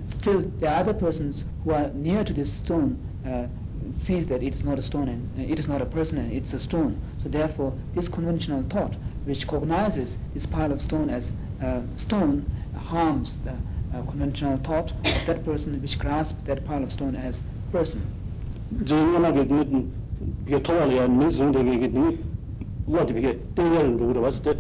still, 0.08 0.52
are 0.62 0.68
other 0.68 0.94
persons 0.94 1.46
who 1.64 1.72
are 1.72 1.90
near 1.94 2.24
to 2.24 2.34
this 2.34 2.52
stone 2.52 2.98
uh, 3.26 3.48
sees 3.96 4.28
that 4.28 4.44
it 4.44 4.54
is 4.54 4.64
not 4.64 4.80
a 4.80 4.82
stone 4.82 5.08
and 5.08 5.30
uh, 5.38 5.52
it 5.52 5.60
is 5.60 5.68
not 5.68 5.82
a 5.82 5.86
person 5.86 6.18
and 6.18 6.32
it's 6.32 6.54
a 6.54 6.60
stone. 6.60 7.00
So 7.22 7.30
therefore, 7.30 7.74
this 7.94 8.08
conventional 8.08 8.64
thought, 8.64 8.96
which 9.26 9.48
cognizes 9.48 10.18
this 10.34 10.46
pile 10.46 10.72
of 10.72 10.82
stone 10.82 11.10
as 11.10 11.32
uh, 11.62 11.82
stone, 11.96 12.50
harms 12.76 13.38
the 13.44 13.52
uh, 13.94 14.02
conventional 14.04 14.58
thought 14.58 14.92
of 15.06 15.26
that 15.26 15.44
person 15.46 15.82
which 15.82 16.00
grasps 16.00 16.38
that 16.46 16.66
pile 16.66 16.84
of 16.84 16.92
stone 16.92 17.16
as 17.16 17.42
person. 17.72 18.02
저만하게 20.23 20.23
되니 20.23 20.45
비에 20.45 20.63
토할이야 20.63 21.09
민승되게 21.09 21.91
되니 21.93 22.25
what 22.89 23.13
비게 23.13 23.41
때려는 23.55 23.97
그래 23.99 24.21
봤을 24.21 24.43
때 24.43 24.55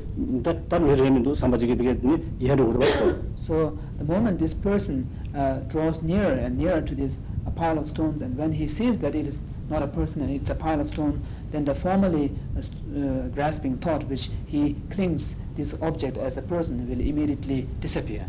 다른 0.69 0.89
예전에도 0.91 1.35
삼바지게 1.35 1.77
비게 1.77 2.01
되니 2.01 2.25
이해로 2.41 2.67
그래 2.73 2.79
봤어 2.79 3.29
So 3.49 3.79
the 3.99 4.05
moment 4.05 4.39
this 4.39 4.55
person 4.55 5.07
uh, 5.35 5.61
draws 5.69 6.03
nearer 6.03 6.37
and 6.39 6.59
nearer 6.59 6.83
to 6.85 6.95
this 6.95 7.19
a 7.47 7.51
pile 7.51 7.79
of 7.79 7.89
stones, 7.89 8.21
and 8.21 8.37
when 8.37 8.53
he 8.53 8.69
sees 8.69 8.99
that 8.99 9.15
it 9.15 9.27
is 9.27 9.39
not 9.71 9.83
a 9.83 9.87
person 9.87 10.21
and 10.21 10.31
it's 10.31 10.51
a 10.51 10.55
pile 10.55 10.81
of 10.81 10.89
stone, 10.89 11.25
then 11.51 11.65
the 11.65 11.75
formerly 11.75 12.37
uh, 12.57 12.61
st- 12.61 12.77
uh, 12.93 13.29
grasping 13.33 13.79
thought 13.79 14.05
which 14.11 14.29
he 14.45 14.77
clings 14.91 15.35
this 15.57 15.73
object 15.81 16.19
as 16.19 16.37
a 16.37 16.43
person 16.43 16.87
will 16.87 17.01
immediately 17.01 17.67
disappear. 17.81 18.27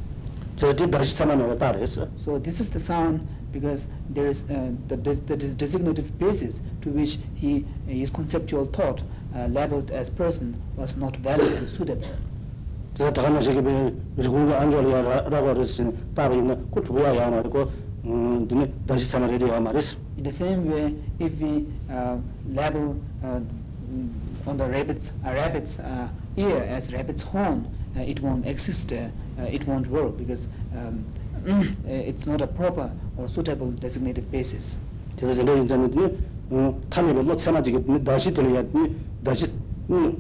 저기 0.55 0.89
다시 0.89 1.13
사만하고 1.15 1.57
따라했어 1.57 2.07
So 2.15 2.39
this 2.39 2.59
is 2.62 2.69
the 2.69 2.79
sound 2.79 3.27
because 3.53 3.88
there 4.09 4.27
is 4.27 4.43
uh, 4.49 4.71
the, 4.88 4.97
des- 4.97 5.23
the 5.25 5.35
des- 5.35 5.55
designative 5.55 6.12
basis 6.19 6.62
to 6.81 6.89
which 6.89 7.19
he 7.33 7.65
his 7.88 8.09
conceptual 8.09 8.65
thought 8.65 9.03
uh, 9.35 9.47
labeled 9.47 9.91
as 9.91 10.09
person 10.09 10.55
was 10.75 10.95
not 10.97 11.15
valid 11.17 11.62
or 11.62 11.67
suitable. 11.67 12.07
제가 12.95 13.13
다음에 13.13 13.39
저기 13.39 13.62
그 13.62 14.29
공부 14.29 14.53
안 14.53 14.69
좋아라고 14.71 15.53
그랬으니 15.53 15.91
따로 16.13 16.35
있는 16.35 16.67
그 16.69 16.83
두야 16.83 17.15
야 17.15 17.29
말고 17.29 17.71
음 18.05 18.47
근데 18.47 18.73
다시 18.85 19.05
사만하려 19.05 19.47
야 19.47 19.59
말했어 19.59 19.95
In 20.17 20.23
the 20.23 20.31
same 20.35 20.67
way, 20.69 20.95
if 21.19 21.39
we 21.41 21.65
uh, 21.89 22.17
label 22.45 22.99
uh, 23.23 23.39
mm, 23.89 24.12
on 24.45 24.57
the 24.57 24.67
rabbit's, 24.67 25.13
a 25.23 25.31
rabbit's 25.33 25.79
uh, 25.79 26.09
ear 26.35 26.67
as 26.67 26.91
rabbit's 26.91 27.21
horn, 27.23 27.65
uh, 27.95 28.01
it 28.01 28.19
won't 28.21 28.45
exist, 28.45 28.91
uh, 28.91 29.07
uh, 29.39 29.43
it 29.47 29.65
won't 29.65 29.88
work 29.88 30.17
because 30.17 30.49
um, 30.75 31.05
uh, 31.47 31.63
it's 31.88 32.27
not 32.27 32.41
a 32.41 32.47
proper 32.47 32.91
or 33.17 33.25
suitable 33.27 33.75
designative 33.79 34.29
basis. 34.31 34.77
그래서 35.19 35.43
내가 35.43 35.62
이제는 35.62 35.91
어 36.51 36.79
탄입에 36.89 37.21
뭐 37.21 37.35
참아지게 37.35 37.83
되니 37.85 38.03
다시 38.03 38.33
들어야 38.33 38.63
되니 38.63 38.95
다시 39.23 39.51
음 39.89 40.17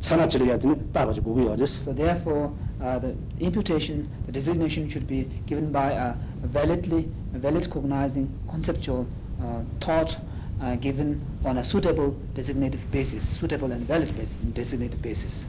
참아지려야 0.00 0.58
되니 0.58 0.74
따라지 0.92 1.20
보고 1.20 1.44
여졌어 1.46 1.82
So 1.82 1.94
therefore, 1.94 2.50
uh, 2.80 3.00
the 3.00 3.16
imputation, 3.40 4.06
the 4.26 4.32
designation 4.32 4.88
should 4.88 5.06
be 5.08 5.26
given 5.46 5.72
by 5.72 5.92
a, 5.92 6.14
a 6.44 6.46
validly, 6.52 7.08
a 7.34 7.38
valid 7.38 7.70
cognizing 7.70 8.28
conceptual 8.50 9.06
uh, 9.40 9.62
thought 9.80 10.18
uh, 10.60 10.76
given 10.76 11.20
on 11.44 11.58
a 11.58 11.64
suitable 11.64 12.14
designative 12.34 12.84
basis, 12.92 13.24
suitable 13.24 13.72
and 13.72 13.86
valid 13.88 14.14
bas- 14.16 14.36
designated 14.54 15.00
basis. 15.02 15.46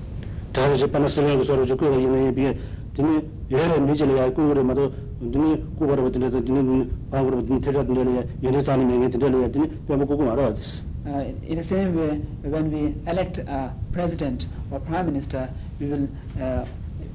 다시 0.53 0.79
접하는 0.79 1.07
쓰는 1.09 1.43
소리 1.43 1.67
저 1.67 1.75
그거 1.75 1.99
이내 1.99 2.33
비에 2.33 2.57
드니 2.95 3.27
여러 3.51 3.79
미질이야 3.81 4.33
그거를 4.33 4.63
마도 4.63 4.93
드니 5.19 5.63
그거를 5.79 6.11
드니 6.11 6.29
드니 6.31 6.91
방으로 7.11 7.45
드니 7.45 7.61
테라드니 7.61 8.23
연애 8.43 8.61
사는 8.61 8.85
명이 8.87 9.09
드니 9.09 9.51
드니 9.51 9.67
뭐 9.87 9.97
그거 9.97 10.23
말아 10.23 10.53
Uh, 11.07 11.19
in 11.47 11.53
the 11.53 11.61
same 11.61 11.95
way, 11.95 12.19
when 12.41 12.71
we 12.71 12.95
elect 13.05 13.37
a 13.37 13.71
president 13.91 14.47
or 14.71 14.79
prime 14.79 15.05
minister, 15.05 15.47
we 15.79 15.85
will 15.85 16.09
uh, 16.41 16.65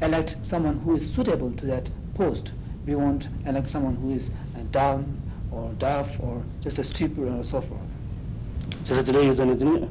elect 0.01 0.37
someone 0.45 0.79
who 0.85 0.95
is 0.95 1.13
suitable 1.13 1.51
to 1.57 1.67
that 1.67 1.91
post. 2.15 2.53
We 2.87 2.95
won't 2.95 3.27
elect 3.47 3.67
someone 3.69 3.97
who 3.97 4.11
is 4.15 4.31
uh, 4.55 4.63
dumb 4.71 5.19
or 5.51 5.73
deaf 5.81 6.07
or 6.21 6.41
just 6.61 6.79
a 6.79 6.85
stupid 6.85 7.19
or 7.19 7.43
so 7.43 7.61
forth. 7.61 7.91
그래서 8.87 9.03
들어야 9.03 9.35
되는 9.35 9.59
드니 9.59 9.89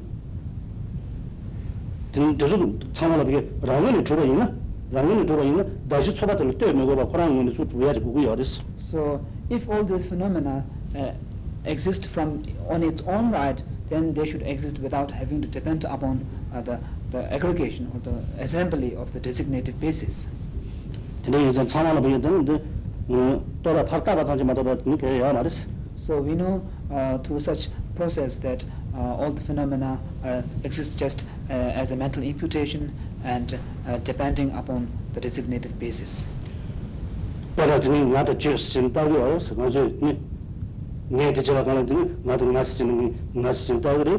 드니 2.13 2.37
저도 2.37 2.79
참아라 2.93 3.25
비게 3.25 3.51
라면이 3.61 4.05
주로 4.05 4.23
있나 4.23 4.53
rāngiñi 4.94 5.26
dhruwa 5.28 5.44
yīna 5.48 5.64
dāshī 5.92 6.12
tsōpa 6.16 6.36
tali 6.38 6.54
tēr 6.60 6.74
mē 6.78 6.86
gōpa 6.90 7.28
ngōni 7.34 7.54
sū 7.56 7.66
dhruwa 7.70 7.90
yāri 7.90 8.02
gugu 8.04 8.24
yōris. 8.26 8.60
So 8.90 9.20
if 9.50 9.68
all 9.68 9.84
these 9.84 10.06
phenomena 10.06 10.64
uh, 10.96 11.12
exist 11.64 12.06
from 12.08 12.42
on 12.68 12.82
its 12.82 13.02
own 13.02 13.30
right, 13.32 13.62
then 13.88 14.14
they 14.14 14.26
should 14.26 14.42
exist 14.42 14.78
without 14.78 15.10
having 15.10 15.42
to 15.42 15.48
depend 15.48 15.84
upon 15.84 16.24
uh, 16.54 16.62
the, 16.62 16.78
the 17.10 17.32
aggregation 17.32 17.90
or 17.94 18.00
the 18.00 18.42
assembly 18.42 18.94
of 18.96 19.12
the 19.12 19.20
designated 19.20 19.78
basis. 19.80 20.26
Tene 21.24 21.40
yīzhān 21.40 21.68
tsāma 21.72 21.94
nabhī 21.98 22.14
yīdhān 22.18 23.40
tōla 23.64 23.84
pārtā 23.88 24.14
bācāñchī 24.20 24.46
mātōpa 24.48 24.76
nī 24.84 24.98
kē 25.00 25.18
yā 25.20 25.32
māris. 25.36 25.64
So 26.06 26.20
we 26.20 26.34
know 26.34 26.62
uh, 26.92 27.18
through 27.18 27.40
such 27.40 27.68
process 27.96 28.34
that 28.36 28.64
uh, 28.94 28.98
all 29.00 29.32
the 29.32 29.40
phenomena 29.40 29.98
uh, 30.24 30.42
exist 30.64 30.98
just 30.98 31.24
uh, 31.48 31.52
as 31.52 31.90
a 31.92 31.96
mental 31.96 32.22
imputation 32.22 32.92
and 33.24 33.58
uh, 33.86 33.98
depending 34.04 34.52
upon 34.52 34.88
the 35.14 35.20
designated 35.20 35.78
basis. 35.78 36.26
Tara 37.56 37.78
tini 37.80 38.00
nga 38.00 38.24
ta 38.24 38.34
chik 38.34 38.58
sin 38.58 38.90
tawri 38.92 39.16
awas, 39.16 39.50
nga 39.56 39.70
zi 39.70 39.94
nga 41.08 41.32
ti 41.32 41.40
chila 41.42 41.62
kala 41.64 41.84
tini 41.84 42.10
nga 42.24 42.36
ta 42.36 42.44
nga 42.44 42.64
sin, 42.64 43.14
nga 43.32 43.52
sin 43.52 43.80
tawri, 43.80 44.18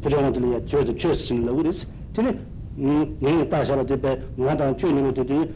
pira 0.00 0.20
nga 0.20 0.30
tini 0.30 0.52
ya 0.52 0.60
chio 0.64 0.84
ta 0.84 0.92
chio 0.92 1.14
sin 1.14 1.44
lawris, 1.44 1.86
tini 2.12 2.38
nga 2.76 3.46
ta 3.46 3.64
shala 3.64 3.84
ti 3.84 3.96
pe 3.96 4.20
nga 4.34 4.54
ta 4.56 4.74
chio 4.74 4.90
nima 4.90 5.12
ti 5.12 5.24
tini 5.24 5.48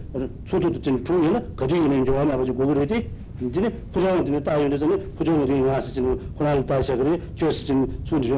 tsutu 0.44 0.70
ti 0.70 0.80
tini 0.80 1.02
chungi 1.02 1.30
na 1.30 1.42
kati 1.54 1.74
yu 1.74 1.86
nima 1.88 2.04
jowa 2.04 2.24
na 2.24 2.36
baji 2.36 2.52
gogori 2.52 2.86
ti, 2.86 3.10
tini 3.50 3.70
pira 3.90 4.14
nga 4.14 4.22
tini 4.22 4.42
ta 4.42 4.56
yu 4.56 4.68
tini 4.68 4.98
pira 5.16 5.32
nga 5.32 5.44
tini 5.44 5.60
nga 5.60 5.80
si 5.82 5.92
tini 5.92 6.16
kuna 6.34 6.54
li 6.54 6.64
ta 6.64 6.80
shakari, 6.80 7.20
chio 7.34 7.50
si 7.50 7.64
tini 7.64 8.02
tsutu 8.04 8.28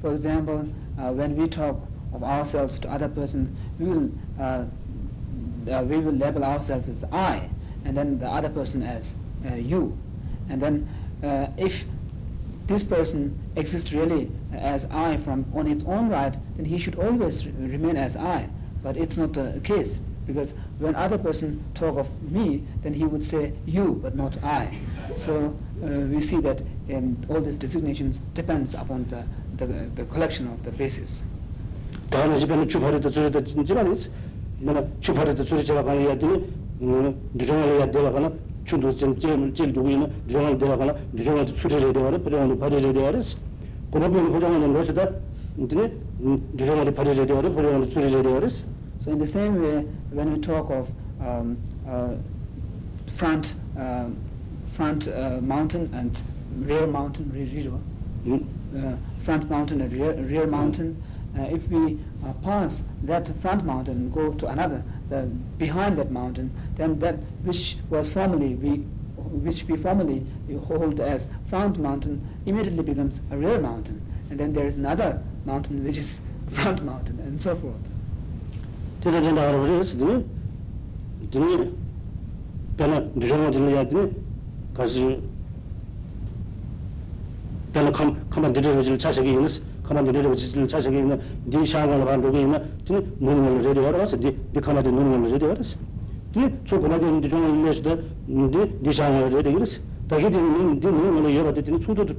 for 0.00 0.12
example, 0.14 0.68
uh, 0.98 1.12
when 1.12 1.36
we 1.36 1.48
talk 1.48 1.80
of 2.14 2.24
ourselves 2.24 2.78
to 2.78 2.90
other 2.90 3.08
person, 3.08 3.54
we 3.78 3.86
will, 3.86 4.10
uh, 4.38 4.64
uh, 5.70 5.84
we 5.84 5.98
will 5.98 6.12
label 6.12 6.44
ourselves 6.44 6.88
as 6.88 7.04
I, 7.12 7.48
and 7.84 7.96
then 7.96 8.18
the 8.18 8.26
other 8.28 8.48
person 8.48 8.82
as 8.82 9.14
uh, 9.44 9.54
you. 9.54 9.96
And 10.48 10.60
then 10.62 10.88
uh, 11.22 11.48
if 11.58 11.84
this 12.66 12.82
person 12.82 13.38
exists 13.56 13.92
really 13.92 14.30
as 14.52 14.86
I 14.90 15.16
from 15.18 15.44
on 15.54 15.66
its 15.66 15.84
own 15.84 16.08
right, 16.08 16.36
then 16.56 16.64
he 16.64 16.78
should 16.78 16.94
always 16.98 17.46
remain 17.46 17.96
as 17.96 18.16
I. 18.16 18.48
But 18.82 18.96
it's 18.96 19.16
not 19.16 19.34
the 19.34 19.60
case 19.62 20.00
because 20.29 20.53
when 20.79 20.95
other 20.95 21.17
person 21.17 21.63
talk 21.73 21.97
of 21.97 22.07
me, 22.21 22.65
then 22.81 22.93
he 22.93 23.05
would 23.05 23.23
say 23.23 23.53
you, 23.65 23.99
but 24.01 24.15
not 24.15 24.37
I. 24.43 24.77
So 25.13 25.55
uh, 25.83 25.87
we 25.87 26.19
see 26.21 26.39
that 26.41 26.63
um, 26.89 27.17
all 27.29 27.41
these 27.41 27.57
designations 27.57 28.19
depends 28.33 28.73
upon 28.73 29.05
the, 29.09 29.25
the, 29.57 29.91
the 29.95 30.05
collection 30.05 30.47
of 30.47 30.63
the 30.63 30.71
bases. 30.71 31.23
다음에 32.09 32.37
집에는 32.39 32.67
주파리도 32.67 33.09
저리도 33.09 33.43
진짜는 33.43 33.97
뭐나 34.59 34.85
주파리도 34.99 35.43
저리 35.43 35.65
제가 35.65 35.83
가는 35.83 36.05
야들이 36.05 36.53
음 36.81 37.19
누정을 37.33 37.63
해야 37.63 37.89
되가 37.91 38.11
가나 38.11 38.31
춘도 38.63 38.95
좀 38.95 39.19
제일 39.19 39.53
제일 39.53 39.73
두고 39.73 39.89
있는 39.89 40.11
누정을 40.27 40.57
되가 40.57 40.77
가나 40.77 40.95
누정을 41.11 41.47
수리를 41.47 41.93
되가 41.93 42.05
가나 42.05 42.17
부정을 42.19 42.59
발휘를 42.59 42.93
되가 42.93 43.11
그래서 43.11 43.37
고법은 43.89 44.31
고정을 44.31 44.73
넣으시다 44.73 45.09
근데 45.55 45.93
누정을 46.19 46.93
발휘를 46.93 47.25
되가 47.25 47.41
가나 47.41 47.55
부정을 47.55 47.91
수리를 47.91 48.21
되가 48.21 48.39
그래서 48.39 48.63
so 49.00 49.10
in 49.12 49.18
the 49.18 49.26
same 49.26 49.62
way, 49.62 49.86
when 50.10 50.32
we 50.32 50.40
talk 50.40 50.70
of 50.70 50.90
um, 51.20 51.56
uh, 51.88 52.16
front 53.16 53.54
uh, 53.78 54.08
front 54.74 55.08
uh, 55.08 55.38
mountain 55.40 55.90
and 55.94 56.20
rear 56.68 56.86
mountain, 56.86 57.32
rear, 57.32 58.38
uh, 58.76 58.96
front 59.24 59.50
mountain 59.50 59.80
and 59.80 59.92
rear, 59.92 60.12
rear 60.14 60.46
mountain, 60.46 61.02
uh, 61.38 61.42
if 61.44 61.66
we 61.68 61.98
uh, 62.24 62.32
pass 62.42 62.82
that 63.04 63.30
front 63.40 63.64
mountain 63.64 63.96
and 63.96 64.12
go 64.12 64.32
to 64.34 64.46
another, 64.48 64.82
the, 65.08 65.22
behind 65.56 65.96
that 65.96 66.10
mountain, 66.10 66.50
then 66.76 66.98
that 66.98 67.16
which 67.42 67.78
was 67.88 68.08
formerly 68.08 68.54
we 68.54 68.84
which 69.44 69.64
we 69.64 69.76
formerly 69.76 70.26
hold 70.66 70.98
as 71.00 71.28
front 71.48 71.78
mountain 71.78 72.20
immediately 72.46 72.82
becomes 72.82 73.20
a 73.30 73.36
rear 73.36 73.58
mountain, 73.60 74.00
and 74.28 74.38
then 74.38 74.52
there 74.52 74.66
is 74.66 74.76
another 74.76 75.22
mountain 75.46 75.84
which 75.84 75.96
is 75.96 76.20
front 76.50 76.82
mountain, 76.84 77.18
and 77.20 77.40
so 77.40 77.56
forth. 77.56 77.76
tētā 79.00 79.20
tētā 79.24 79.44
ārā 79.48 79.60
rā 79.64 79.80
sī 79.88 79.96
tīne 80.00 80.16
tīne 81.32 81.66
pēlā 82.76 82.98
dhūshāngā 83.16 83.50
tīne 83.54 83.70
yā 83.72 83.84
tīne 83.88 84.06
kāsī 84.76 85.06
pēlā 87.74 87.94
kāma 87.96 88.52
dhīrā 88.56 88.74
rā 88.76 88.96
chā 89.00 89.12
sā 89.16 89.24
kī 89.24 89.36
yinā 89.36 89.50
kāma 89.88 90.04
dhīrā 90.06 90.26
rā 90.26 90.36
chā 90.36 90.82
sā 90.84 90.92
kī 90.92 91.00
yinā 91.00 91.16
dhī 91.48 91.64
shāngā 91.72 91.96
rā 92.02 92.04
rā 92.10 92.18
kī 92.26 92.44
yinā 92.44 92.60
tīne 92.88 93.00
nūn 93.24 93.40
ngā 93.46 93.74
rā 93.78 93.86
rā 93.88 93.94
rā 93.96 94.08
sī 94.12 94.20
dhī 94.20 94.64
kāma 94.68 94.84
dhī 94.84 94.92
nūn 94.96 95.06
ngā 95.24 95.40
rā 95.40 95.54
rā 95.56 95.64
sī 95.64 95.80
tīne 96.34 96.52
chō 96.68 96.82
kāma 96.84 97.00
dhī 97.00 97.14
dhūshāngā 97.24 97.48
yinā 97.56 97.72
sī 97.78 97.82
dhī 97.88 98.68
dhī 98.84 98.98
shāngā 99.00 99.24
rā 99.24 99.40
rā 99.40 99.56
rā 99.56 99.70
dāgī 100.10 100.28
tū 100.34 100.40
kō 101.86 101.94
dēgō 101.94 102.10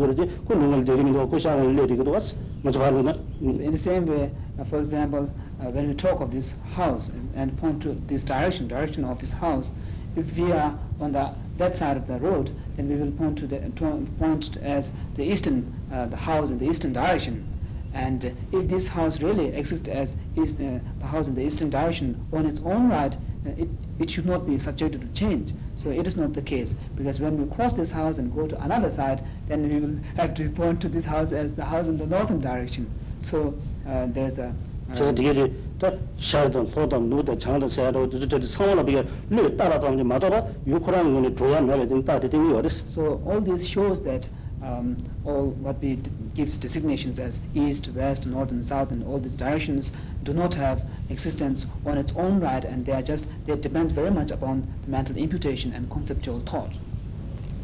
gō 0.00 0.06
dī 0.14 0.26
kō 0.46 0.54
dēgī 0.88 1.12
kō 1.14 1.36
lē 1.76 1.84
dī 1.86 1.96
wās 2.06 2.34
chā 2.64 3.16
In 3.40 3.70
the 3.70 3.78
same 3.78 4.06
way, 4.06 4.30
uh, 4.58 4.64
for 4.64 4.80
example, 4.80 5.30
uh, 5.60 5.70
when 5.70 5.88
we 5.88 5.94
talk 5.94 6.20
of 6.20 6.32
this 6.32 6.54
house 6.74 7.10
and, 7.34 7.56
point 7.58 7.80
to 7.82 7.94
this 8.08 8.24
direction, 8.24 8.66
direction 8.66 9.04
of 9.04 9.20
this 9.20 9.30
house, 9.30 9.70
if 10.16 10.36
we 10.36 10.50
are 10.50 10.76
on 11.00 11.12
the 11.12 11.30
that 11.58 11.76
side 11.76 11.96
of 11.96 12.06
the 12.08 12.18
road, 12.18 12.50
then 12.76 12.88
we 12.88 12.96
will 12.96 13.12
point 13.12 13.38
to 13.38 13.46
the 13.46 13.60
to 13.76 14.06
point 14.18 14.56
as 14.58 14.90
the 15.14 15.22
eastern 15.22 15.72
uh, 15.92 16.06
the 16.06 16.16
house 16.16 16.50
in 16.50 16.58
the 16.58 16.68
eastern 16.68 16.92
direction. 16.92 17.46
And 17.94 18.24
uh, 18.26 18.30
if 18.52 18.68
this 18.68 18.88
house 18.88 19.22
really 19.22 19.48
exists 19.48 19.88
as 19.88 20.16
is, 20.34 20.54
uh, 20.54 20.80
the 20.98 21.06
house 21.06 21.28
in 21.28 21.34
the 21.34 21.42
eastern 21.42 21.70
direction 21.70 22.26
on 22.32 22.46
its 22.46 22.60
own 22.64 22.88
right, 22.90 23.14
uh, 23.46 23.50
it, 23.56 23.68
it 23.99 24.09
should 24.09 24.25
not 24.25 24.45
be 24.47 24.57
subjected 24.57 25.01
to 25.01 25.07
change. 25.07 25.53
So 25.75 25.89
it 25.89 26.05
is 26.07 26.15
not 26.15 26.33
the 26.33 26.41
case 26.41 26.75
because 26.95 27.19
when 27.19 27.37
we 27.37 27.55
cross 27.55 27.73
this 27.73 27.91
house 27.91 28.17
and 28.17 28.33
go 28.33 28.47
to 28.47 28.61
another 28.63 28.89
side, 28.89 29.23
then 29.47 29.67
we 29.67 29.79
will 29.79 29.97
have 30.15 30.33
to 30.35 30.49
point 30.49 30.81
to 30.81 30.89
this 30.89 31.05
house 31.05 31.31
as 31.31 31.53
the 31.53 31.65
house 31.65 31.87
in 31.87 31.97
the 31.97 32.05
northern 32.05 32.39
direction. 32.39 32.89
So 33.19 33.55
uh, 33.87 34.07
there's 34.07 34.37
a 34.37 34.53
그래서 34.87 35.09
uh, 35.09 35.15
되게 35.15 35.53
더 35.79 35.93
샤르던 36.17 36.71
소던 36.73 37.09
누더 37.09 37.37
장도 37.37 37.69
세로 37.69 38.09
저저 38.09 38.45
상원을 38.45 38.85
비게 38.85 39.05
르 39.29 39.55
따라서 39.55 39.89
마더라 39.91 40.45
유코라는 40.67 41.13
거는 41.13 41.35
조야 41.35 41.61
내가 41.61 41.87
좀 41.87 42.03
따뜻히 42.03 42.37
되게 42.37 42.53
어렸어. 42.53 42.83
So 42.91 43.21
all 43.25 43.41
this 43.43 43.65
shows 43.65 44.03
that 44.03 44.29
um, 44.66 44.96
all 45.24 45.50
what 45.50 45.80
we 45.80 45.98
gives 46.34 46.58
designations 46.58 47.18
as 47.18 47.40
east, 47.54 47.88
west, 47.94 48.26
north 48.26 48.50
and 48.50 48.64
south 48.64 48.90
and 48.90 49.04
all 49.06 49.18
these 49.18 49.32
directions 49.32 49.92
do 50.24 50.32
not 50.32 50.54
have 50.54 50.82
existence 51.08 51.66
on 51.84 51.96
its 51.96 52.12
own 52.16 52.40
right 52.40 52.64
and 52.64 52.84
they 52.84 52.92
are 52.92 53.02
just, 53.02 53.28
they 53.46 53.54
depends 53.56 53.92
very 53.92 54.10
much 54.10 54.30
upon 54.30 54.66
the 54.82 54.90
mental 54.90 55.16
imputation 55.16 55.72
and 55.72 55.90
conceptual 55.90 56.40
thought. 56.40 56.78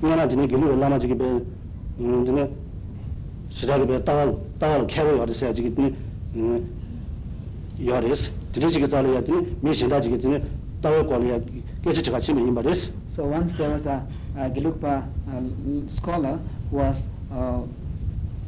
nāna 0.02 0.26
dine 0.28 0.48
gilu 0.48 0.74
lāma 0.78 0.98
chigi 1.02 1.14
bē, 1.14 1.28
dine 1.98 2.48
shirāgi 3.50 3.86
bē 3.90 4.00
tāngāl, 4.08 4.32
tāngāl 4.58 4.86
khyāwa 4.90 5.12
yāri 5.20 5.36
sāyā 5.40 5.54
chigi 5.58 5.70
dine 5.76 6.62
yāri 7.78 8.10
es, 8.10 8.30
dine 8.52 8.70
chigi 8.70 8.90
zāli 8.90 9.14
yā 9.14 9.22
dine 9.26 9.44
mī 9.62 9.74
shindā 9.78 10.02
chigi 10.02 10.18
dine 10.24 10.42
tāwa 10.82 11.04
kōli 11.06 11.30
yā 11.30 11.38
kēchī 11.84 12.02
chikā 12.08 12.18
chīmi 12.22 12.42
yīmbā 12.46 12.62
So 13.08 13.24
once 13.24 13.52
there 13.52 13.70
was 13.70 13.86
a, 13.86 14.04
a 14.36 14.50
Gelugpa 14.50 15.06
uh, 15.28 15.36
um, 15.36 15.88
scholar 15.88 16.40
was 16.72 17.06
uh, 17.30 17.62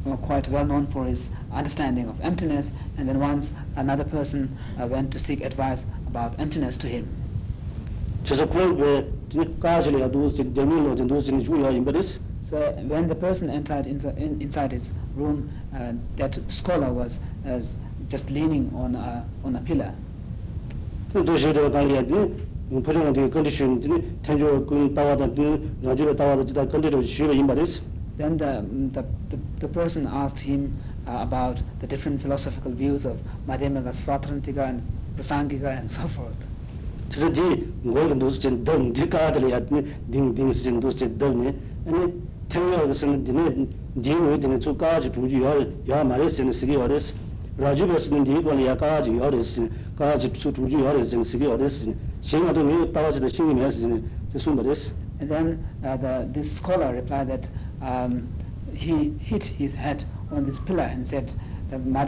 uh, 0.05 0.17
quite 0.17 0.47
well 0.49 0.65
known 0.65 0.87
for 0.87 1.05
his 1.05 1.29
understanding 1.51 2.09
of 2.09 2.19
emptiness, 2.21 2.71
and 2.97 3.07
then 3.07 3.19
once 3.19 3.51
another 3.75 4.03
person 4.03 4.57
uh, 4.81 4.87
went 4.87 5.11
to 5.11 5.19
seek 5.19 5.41
advice 5.41 5.85
about 6.07 6.35
emptiness 6.39 6.77
to 6.77 6.87
him. 6.87 7.05
So 12.41 12.57
when 12.87 13.07
the 13.07 13.15
person 13.15 13.49
entered 13.49 13.85
insa- 13.87 14.15
in, 14.17 14.41
inside 14.41 14.71
his 14.71 14.93
room, 15.15 15.49
uh, 15.73 15.93
that 16.17 16.37
scholar 16.47 16.91
was 16.93 17.19
uh, 17.45 17.61
just 18.09 18.29
leaning 18.29 18.71
on 18.75 18.95
a, 18.95 19.25
on 19.43 19.55
a 19.55 19.59
pillar. 19.61 19.93
Then 28.17 28.37
the, 28.37 28.45
mm, 28.45 28.93
the, 28.93 29.05
the, 29.29 29.39
the 29.59 29.67
person 29.67 30.07
asked 30.07 30.39
him 30.39 30.79
uh, 31.07 31.19
about 31.21 31.61
the 31.79 31.87
different 31.87 32.21
philosophical 32.21 32.71
views 32.71 33.05
of 33.05 33.21
Madhyamaka, 33.47 33.93
Svatantrika, 33.93 34.69
and 34.69 34.81
Prasangika, 35.17 35.77
and 35.77 35.89
so 35.91 36.07
forth. 36.07 36.47
chisa 37.09 37.29
di 37.29 37.71
ngol 37.85 38.15
ndos 38.15 38.39
chen 38.39 38.63
dang 38.63 38.91
di 38.91 39.07
ka 39.07 39.31
dali 39.31 39.53
at 39.53 39.69
ding 40.09 40.33
ding 40.33 40.51
sin 40.51 40.77
ndos 40.77 40.95
chen 40.95 41.17
dang 41.17 41.39
ni 41.39 41.53
ani 41.85 42.13
thengyo 42.49 42.93
sin 42.93 43.23
di 43.23 43.31
ne 43.31 43.67
di 43.93 44.13
wo 44.15 44.35
di 44.37 44.47
ne 44.47 44.57
chu 44.57 44.75
ka 44.75 44.99
ji 44.99 45.09
du 45.11 45.27
ji 45.27 45.37
yo 45.37 45.71
ya 45.83 46.03
ma 46.03 46.17
le 46.17 46.27
sin 46.29 46.51
si 46.51 46.65
gi 46.65 46.73
yo 46.73 46.87
res 46.87 47.13
raju 47.57 47.85
bas 47.85 48.09
ni 48.09 48.23
di 48.23 48.41
ko 48.41 48.53
ni 48.53 48.63
ya 48.63 48.75
ka 48.75 49.01
ji 49.01 49.11
yo 49.11 49.29
res 49.29 49.59
ka 49.95 50.17
ji 50.17 50.31
chu 50.31 50.51
du 50.51 50.67
ji 50.67 50.77
yo 50.77 50.91
res 50.91 51.09
sin 51.09 51.23
si 51.23 51.37
gi 51.37 51.43
yo 51.43 51.55
res 51.55 51.87
shin 52.21 52.43
ma 52.43 52.51
do 52.51 52.63
ni 52.63 52.91
ta 52.91 53.11
se 53.11 54.39
sun 54.39 54.55
ba 54.55 54.63
and 55.19 55.29
then 55.29 55.65
uh, 55.83 55.95
the 55.95 56.27
this 56.33 56.57
scholar 56.57 56.93
replied 56.93 57.27
that 57.29 57.49
um, 57.81 58.33
he 58.73 59.13
hit 59.19 59.45
his 59.45 59.75
head 59.75 60.03
on 60.31 60.43
this 60.43 60.59
pillar 60.59 60.83
and 60.83 61.05
said 61.05 61.33
that 61.69 61.85